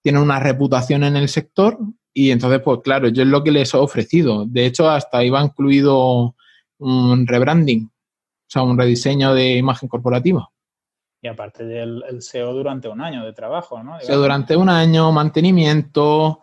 [0.00, 1.76] tiene una reputación en el sector
[2.12, 4.46] y entonces, pues claro, yo es lo que les he ofrecido.
[4.46, 6.36] De hecho, hasta iba incluido
[6.78, 7.90] un rebranding,
[8.46, 10.50] o sea, un rediseño de imagen corporativa.
[11.20, 13.98] Y aparte del SEO durante un año de trabajo, ¿no?
[14.00, 16.40] SEO durante un año, mantenimiento,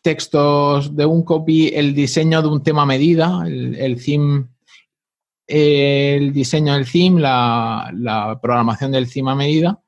[0.00, 4.46] textos de un copy, el diseño de un tema a medida, el, el theme,
[5.46, 9.80] el diseño del theme, la, la programación del theme a medida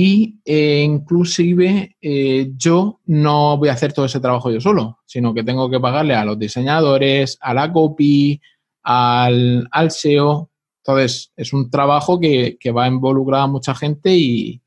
[0.00, 5.34] y eh, inclusive eh, yo no voy a hacer todo ese trabajo yo solo, sino
[5.34, 8.40] que tengo que pagarle a los diseñadores, a la copy,
[8.84, 10.47] al, al SEO.
[10.88, 14.62] Entonces, es un trabajo que, va a involucrar a mucha gente y,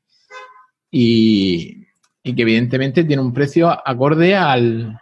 [0.88, 1.82] y,
[2.22, 5.00] que evidentemente tiene un precio acorde al,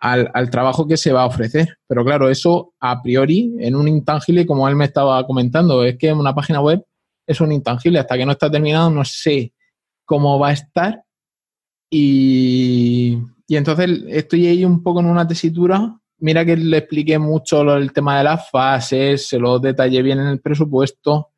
[0.00, 1.78] al, al, trabajo que se va a ofrecer.
[1.86, 6.12] Pero claro, eso a priori, en un intangible, como él me estaba comentando, es que
[6.12, 6.84] una página web
[7.28, 8.00] es un intangible.
[8.00, 9.52] Hasta que no está terminado no sé
[10.04, 11.04] cómo va a estar.
[11.88, 15.99] Y, entonces estoy ahí un poco en una tesitura.
[16.20, 20.28] Mira que le expliqué mucho el tema de las fases, se lo detallé bien en
[20.28, 21.32] el presupuesto.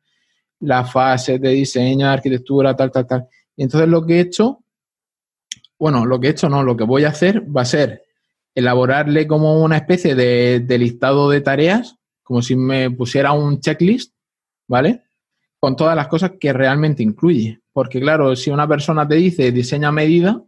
[0.59, 3.27] las fases de diseño, arquitectura, tal, tal, tal.
[3.55, 4.63] Y entonces lo que he hecho,
[5.77, 8.03] bueno, lo que he hecho no, lo que voy a hacer va a ser
[8.55, 14.13] elaborarle como una especie de, de listado de tareas, como si me pusiera un checklist,
[14.67, 15.03] ¿vale?
[15.59, 17.61] Con todas las cosas que realmente incluye.
[17.73, 20.41] Porque claro, si una persona te dice diseño a medida,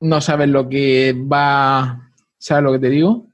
[0.00, 2.05] no sabes lo que va,
[2.38, 3.26] ¿sabes lo que te digo?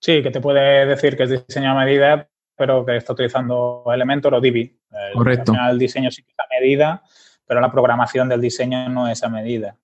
[0.00, 4.34] Sí, que te puede decir que es diseño a medida, pero que está utilizando Elementor
[4.34, 4.78] o Divi.
[5.14, 5.52] Correcto.
[5.70, 7.02] El diseño sí que es a medida,
[7.46, 9.76] pero la programación del diseño no es a medida.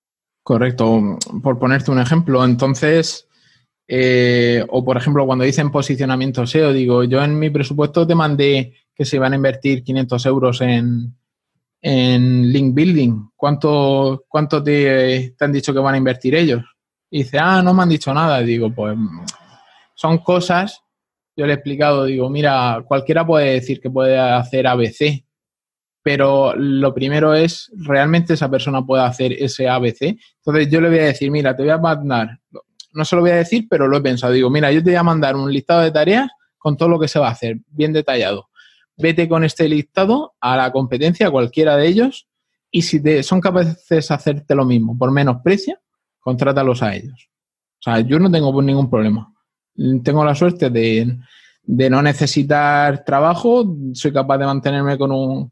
[0.43, 1.17] Correcto.
[1.43, 3.27] Por ponerte un ejemplo, entonces,
[3.87, 8.75] eh, o por ejemplo, cuando dicen posicionamiento SEO, digo, yo en mi presupuesto te mandé
[8.93, 11.15] que se iban a invertir 500 euros en,
[11.81, 13.29] en link building.
[13.35, 16.63] ¿Cuánto, cuánto te, te han dicho que van a invertir ellos?
[17.11, 18.39] Y dice, ah, no me han dicho nada.
[18.39, 18.97] digo, pues
[19.93, 20.81] son cosas,
[21.35, 25.23] yo le he explicado, digo, mira, cualquiera puede decir que puede hacer ABC,
[26.01, 30.17] pero lo primero es, ¿realmente esa persona puede hacer ese ABC?
[30.37, 32.39] Entonces yo le voy a decir, mira, te voy a mandar,
[32.93, 34.97] no se lo voy a decir, pero lo he pensado, digo, mira, yo te voy
[34.97, 37.93] a mandar un listado de tareas con todo lo que se va a hacer, bien
[37.93, 38.49] detallado.
[38.97, 42.27] Vete con este listado a la competencia, cualquiera de ellos,
[42.71, 45.77] y si te, son capaces de hacerte lo mismo por menos precio,
[46.21, 47.29] contrátalos a ellos.
[47.79, 49.31] O sea, yo no tengo ningún problema
[50.03, 51.17] tengo la suerte de,
[51.65, 55.51] no necesitar trabajo, soy capaz de mantenerme con un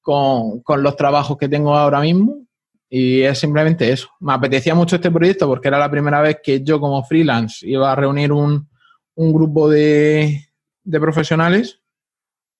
[0.00, 2.44] con, con, los trabajos que tengo ahora mismo
[2.90, 4.08] y es simplemente eso.
[4.20, 7.90] Me apetecía mucho este proyecto porque era la primera vez que yo como freelance iba
[7.90, 8.68] a reunir un,
[9.14, 10.46] un grupo de,
[10.82, 11.80] de, profesionales,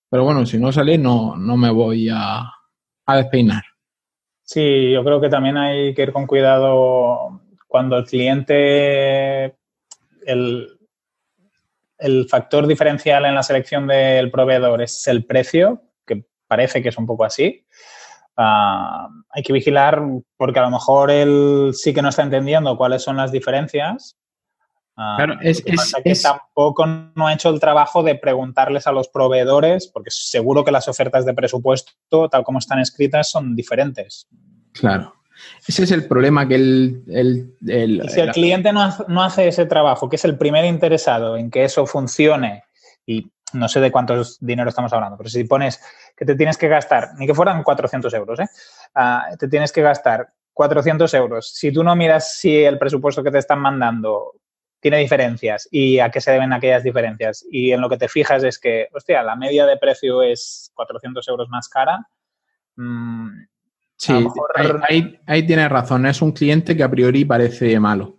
[0.09, 2.51] pero bueno, si no sale no, no me voy a,
[3.07, 3.63] a despeinar.
[4.45, 9.57] Sí, yo creo que también hay que ir con cuidado cuando el cliente
[10.27, 10.69] el,
[12.29, 17.07] factor diferencial en la selección del proveedor es el precio, que parece que es un
[17.07, 17.67] poco así.
[18.37, 20.03] Ah, hay que vigilar
[20.37, 24.19] porque a lo mejor él sí que no está entendiendo cuáles son las diferencias.
[24.97, 29.89] Uh, claro, es, que tampoco no ha hecho el trabajo de preguntarles a los proveedores,
[29.89, 34.29] porque seguro que las ofertas de presupuesto, tal como están escritas, son diferentes.
[34.73, 35.15] Claro.
[35.67, 37.55] Ese es el problema que el...
[38.09, 41.87] si el cliente no hace, ese trabajo, que es el primer interesado en que eso
[41.87, 42.63] funcione,
[43.05, 45.81] y no sé de cuántos dinero estamos hablando, pero si pones
[46.17, 48.47] que te tienes que gastar, ni que fueran 400 euros, ¿eh?
[48.95, 51.53] Ah, te tienes que gastar 400 euros.
[51.53, 54.35] Si tú no miras si el presupuesto que te están mandando
[54.85, 58.45] tiene diferencias y a qué se deben aquellas diferencias, y en lo que te fijas
[58.45, 62.07] es que, hostia, la media de precio es 400 euros más cara,
[62.77, 63.31] mmm,
[63.97, 64.13] Sí,
[64.89, 66.05] ahí, ahí, tienes razón.
[66.05, 68.17] Es un cliente que a priori parece malo.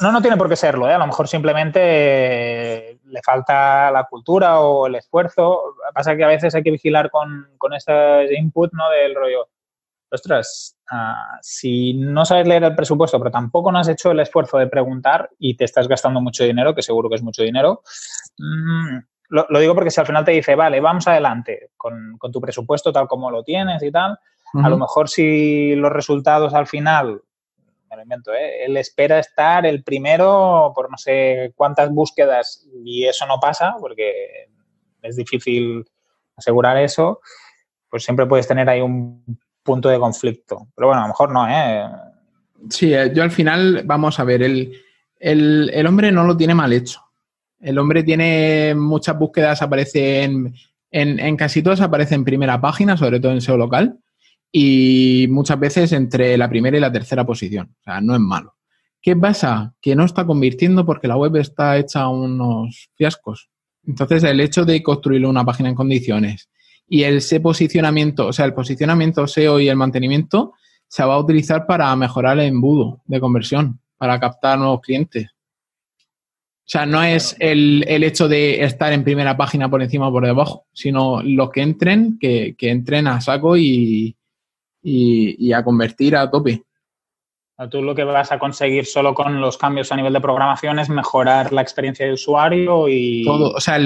[0.00, 0.88] No, no tiene por qué serlo.
[0.88, 0.94] ¿eh?
[0.94, 5.74] A lo mejor simplemente le falta la cultura o el esfuerzo.
[5.92, 8.88] Pasa que a veces hay que vigilar con, con este input ¿no?
[8.88, 9.48] del rollo.
[10.10, 14.58] Ostras, ah, si no sabes leer el presupuesto, pero tampoco no has hecho el esfuerzo
[14.58, 17.82] de preguntar y te estás gastando mucho dinero, que seguro que es mucho dinero,
[18.38, 18.98] mmm,
[19.30, 22.40] lo, lo, digo porque si al final te dice, vale, vamos adelante con, con tu
[22.40, 24.18] presupuesto tal como lo tienes y tal,
[24.54, 27.20] a lo mejor si los resultados al final,
[27.90, 28.64] me lo invento, ¿eh?
[28.64, 34.48] él espera estar el primero por no sé cuántas búsquedas y eso no pasa porque
[35.02, 35.84] es difícil
[36.36, 37.20] asegurar eso,
[37.90, 40.68] pues siempre puedes tener ahí un punto de conflicto.
[40.74, 41.84] Pero bueno, a lo mejor no, ¿eh?
[42.70, 44.72] Sí, eh, yo al final, vamos a ver, el,
[45.20, 47.02] el, el hombre no lo tiene mal hecho.
[47.60, 50.54] El hombre tiene muchas búsquedas, aparece en,
[50.90, 53.98] en, casi todas aparece en primera página, sobre todo en SEO local
[54.50, 57.74] y muchas veces entre la primera y la tercera posición.
[57.80, 58.54] O sea, no es malo.
[59.02, 59.74] ¿Qué pasa?
[59.82, 63.50] Que no está convirtiendo porque la web está hecha unos fiascos.
[63.86, 66.48] Entonces, el hecho de construir una página en condiciones
[66.88, 70.54] y el ese posicionamiento, o sea, el posicionamiento SEO y el mantenimiento
[70.88, 75.28] se va a utilizar para mejorar el embudo de conversión, para captar nuevos clientes.
[76.68, 80.12] O sea, no es el, el, hecho de estar en primera página por encima o
[80.12, 84.14] por debajo, sino los que entren, que, que entren a saco y,
[84.82, 86.62] y, a convertir a tope.
[87.70, 90.88] Tú lo que vas a conseguir solo con los cambios a nivel de programación es
[90.88, 93.24] mejorar la experiencia de usuario y...
[93.24, 93.78] Todo, o sea,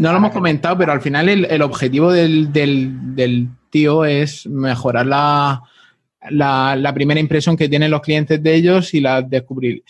[0.00, 5.62] no lo hemos comentado, pero al final el, objetivo del, del, tío es mejorar la,
[6.30, 9.84] la, primera impresión que tienen los clientes de ellos y la descubrir,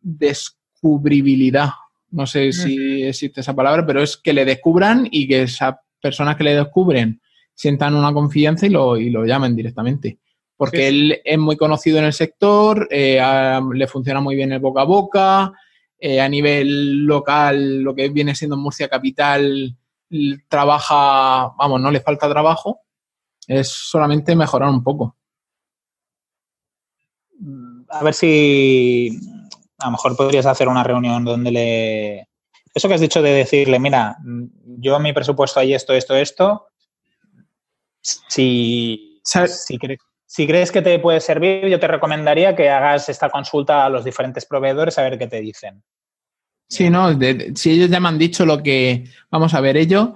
[0.00, 1.70] descubribilidad.
[2.10, 6.34] No sé si existe esa palabra, pero es que le descubran y que esas personas
[6.34, 7.20] que le descubren
[7.54, 10.18] sientan una confianza y lo, y lo llamen directamente.
[10.56, 13.20] Porque él es muy conocido en el sector, eh,
[13.72, 15.52] le funciona muy bien el boca a boca,
[16.06, 19.74] eh, a nivel local, lo que viene siendo Murcia Capital,
[20.50, 22.82] trabaja, vamos, no le falta trabajo,
[23.46, 25.16] es solamente mejorar un poco.
[27.88, 29.18] A ver si
[29.78, 32.28] a lo mejor podrías hacer una reunión donde le...
[32.74, 34.18] Eso que has dicho de decirle, mira,
[34.78, 36.66] yo mi presupuesto hay esto, esto, esto,
[38.02, 39.78] si, si,
[40.26, 44.04] si crees que te puede servir, yo te recomendaría que hagas esta consulta a los
[44.04, 45.82] diferentes proveedores a ver qué te dicen.
[46.68, 47.10] Sí, no,
[47.54, 50.10] si ellos ya me han dicho lo que, vamos a ver, ellos,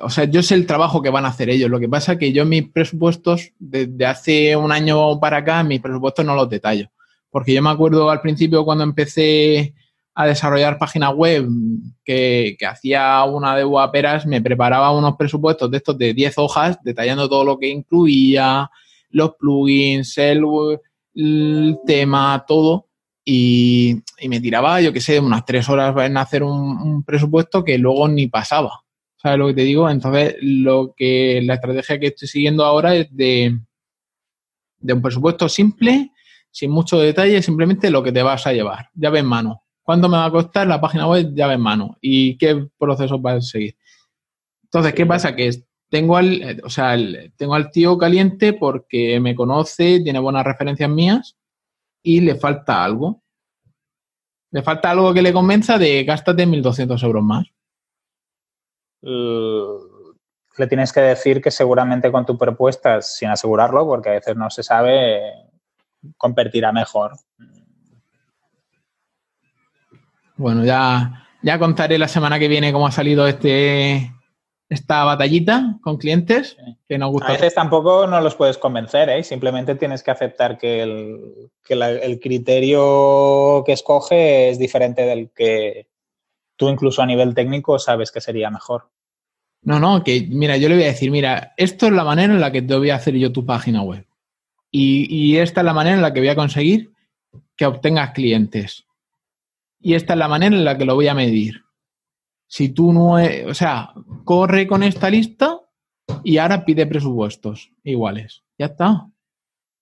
[0.00, 1.70] o sea, yo sé el trabajo que van a hacer ellos.
[1.70, 5.80] Lo que pasa es que yo mis presupuestos, desde hace un año para acá, mis
[5.80, 6.90] presupuestos no los detallo.
[7.30, 9.74] Porque yo me acuerdo al principio cuando empecé
[10.14, 11.48] a desarrollar páginas web
[12.04, 17.28] que, hacía una de guaperas, me preparaba unos presupuestos de estos de 10 hojas, detallando
[17.28, 18.70] todo lo que incluía,
[19.14, 22.88] los plugins, el, tema, todo.
[23.24, 28.08] Y, me tiraba, yo qué sé, unas tres horas en hacer un, presupuesto que luego
[28.08, 28.80] ni pasaba.
[29.16, 29.88] ¿Sabes lo que te digo?
[29.88, 33.58] Entonces, lo que la estrategia que estoy siguiendo ahora es de,
[34.78, 36.10] de un presupuesto simple,
[36.50, 39.62] sin mucho detalle, simplemente lo que te vas a llevar, llave en mano.
[39.82, 41.96] ¿Cuánto me va a costar la página web llave en mano?
[42.00, 43.76] ¿Y qué procesos vas a seguir?
[44.64, 45.36] Entonces, ¿qué pasa?
[45.36, 45.50] Que
[45.88, 46.96] tengo al, o sea,
[47.36, 51.36] tengo al tío caliente porque me conoce, tiene buenas referencias mías
[52.02, 53.22] y le falta algo.
[54.50, 57.46] Le falta algo que le convenza de gástate 1.200 euros más.
[59.02, 64.48] Le tienes que decir que seguramente con tu propuesta, sin asegurarlo, porque a veces no
[64.50, 65.20] se sabe,
[66.16, 67.16] convertirá mejor.
[70.36, 74.13] Bueno, ya, ya contaré la semana que viene cómo ha salido este,
[74.68, 76.56] esta batallita con clientes
[76.88, 77.28] que nos gusta.
[77.28, 79.22] A veces tampoco no los puedes convencer, ¿eh?
[79.22, 85.88] simplemente tienes que aceptar que, el, el criterio que escoge es diferente del que
[86.56, 88.90] tú incluso a nivel técnico sabes que sería mejor.
[89.62, 92.40] No, no, que mira, yo le voy a decir, mira, esto es la manera en
[92.40, 94.06] la que te voy a hacer yo tu página web.
[94.70, 96.92] Y, y esta es la manera en la que voy a conseguir
[97.56, 98.86] que obtengas clientes.
[99.80, 101.64] Y esta es la manera en la que lo voy a medir.
[102.54, 103.92] Si tú no, es, o sea,
[104.22, 105.60] corre con esta lista
[106.22, 108.44] y ahora pide presupuestos iguales.
[108.56, 109.10] Ya está.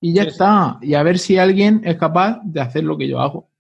[0.00, 0.78] Y ya está.
[0.80, 3.50] Y a ver si alguien es capaz de hacer lo que yo hago.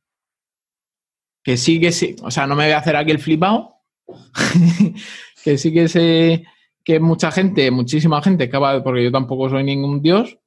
[1.44, 2.16] Que sí que sí.
[2.22, 3.82] O sea, no me voy a hacer aquí el flipado.
[5.44, 6.46] que sí que sé
[6.82, 10.38] que mucha gente, muchísima gente, capaz, porque yo tampoco soy ningún dios,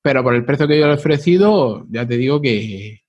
[0.00, 3.02] pero por el precio que yo le he ofrecido, ya te digo que,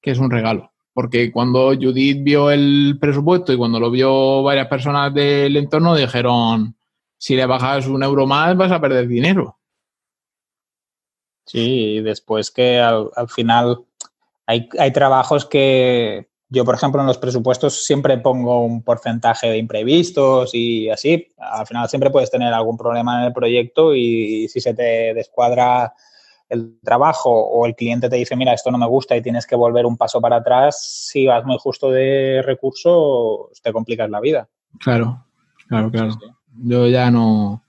[0.00, 4.66] que es un regalo porque cuando Judith vio el presupuesto y cuando lo vio varias
[4.66, 6.74] personas del entorno, dijeron,
[7.18, 9.58] si le bajas un euro más vas a perder dinero.
[11.44, 13.84] Sí, y después que al, final
[14.46, 20.54] hay, trabajos que yo, por ejemplo, en los presupuestos siempre pongo un porcentaje de imprevistos
[20.54, 21.28] y así.
[21.36, 25.92] Al final siempre puedes tener algún problema en el proyecto y si se te descuadra
[26.48, 29.56] el trabajo o el cliente te dice, mira, esto no me gusta y tienes que
[29.56, 34.48] volver un paso para atrás, si vas muy justo de recursos, te complicas la vida.
[34.78, 35.24] Claro,
[35.68, 36.14] claro, claro.
[36.62, 37.62] Yo ya no...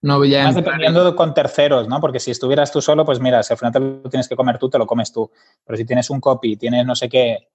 [0.00, 2.00] No voy a Más dependiendo con terceros, ¿no?
[2.00, 4.56] Porque si estuvieras tú solo, pues mira, si al final te lo tienes que comer
[4.56, 5.28] tú, te lo comes tú.
[5.64, 7.48] Pero si tienes un copy, tienes no sé qué,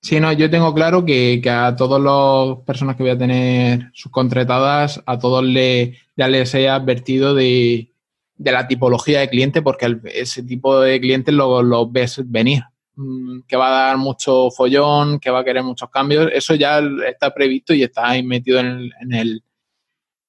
[0.00, 5.02] Sí, no, yo tengo claro que, a todas las personas que voy a tener subcontratadas,
[5.06, 7.90] a todos le, ya les he advertido de,
[8.38, 12.62] de la tipología de cliente, porque ese tipo de clientes lo, ves venir,
[12.94, 16.80] mm, que va a dar mucho follón, que va a querer muchos cambios, eso ya
[17.06, 19.42] está previsto y está ahí metido en el,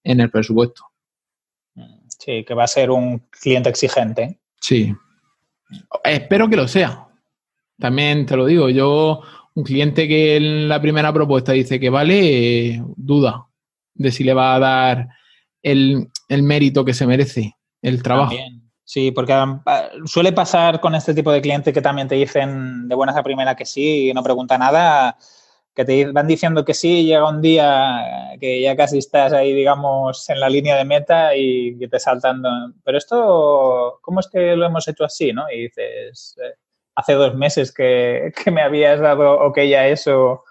[0.04, 0.84] en el, presupuesto.
[2.08, 4.40] Sí, que va a ser un cliente exigente.
[4.60, 4.94] Sí.
[6.04, 7.08] Espero que lo sea.
[7.78, 9.22] También te lo digo, yo,
[9.54, 13.46] un cliente que en la primera propuesta dice que vale, eh, duda
[13.94, 15.10] de si le va a dar
[15.62, 18.36] el, el mérito que se merece el trabajo.
[18.84, 22.96] Sí, porque ah, suele pasar con este tipo de clientes que también te dicen de
[22.96, 25.16] buenas a primera que sí y no pregunta nada,
[25.76, 30.28] que te van diciendo que sí, llega un día que ya casi estás ahí, digamos,
[30.30, 32.42] en la línea de meta y que te saltan.
[32.84, 35.34] Pero esto, ¿cómo es que lo hemos hecho así?
[35.34, 35.50] ¿no?
[35.52, 36.56] Y dices, eh,
[36.96, 40.44] hace dos meses que, me habías dado ok a eso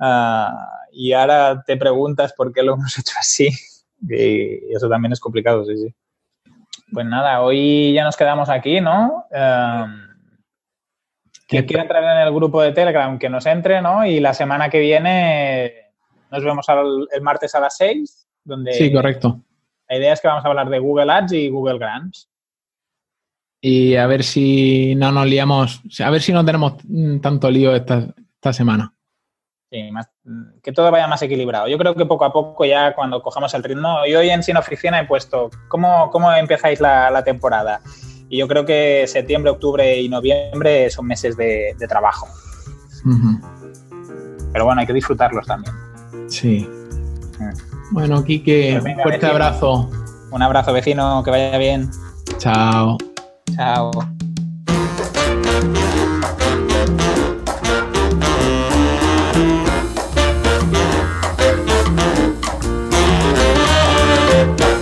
[0.00, 3.48] ah, y ahora te preguntas por qué lo hemos hecho así.
[4.00, 5.94] Y eso también es complicado, sí, sí.
[6.92, 9.26] Pues nada, hoy ya nos quedamos aquí, ¿no?
[9.30, 10.08] Um,
[11.46, 14.04] quien quiera entrar en el grupo de Telegram, que nos entre, ¿no?
[14.04, 15.72] Y la semana que viene
[16.30, 16.66] nos vemos
[17.12, 18.74] el martes a las 6, donde...
[18.74, 19.40] Sí, correcto.
[19.88, 22.28] La idea es que vamos a hablar de Google Ads y Google Grants.
[23.60, 26.74] Y a ver si no nos liamos, a ver si no tenemos
[27.22, 28.92] tanto lío esta, esta semana.
[29.70, 29.90] Sí,
[30.62, 31.68] que todo vaya más equilibrado.
[31.68, 34.56] Yo creo que poco a poco ya cuando cojamos el ritmo, y hoy en Sin
[34.56, 37.80] Oficina he puesto, ¿cómo, cómo empezáis la, temporada?
[38.30, 42.26] Y yo creo que septiembre, octubre y noviembre son meses de, trabajo.
[44.52, 45.74] Pero bueno, hay que disfrutarlos también.
[46.28, 46.66] Sí.
[47.38, 47.94] Mm.
[47.94, 49.90] Bueno, Quique, un fuerte abrazo.
[50.30, 51.90] Un abrazo, vecino, que vaya bien.
[52.38, 52.96] Chao.
[53.54, 53.90] Chao.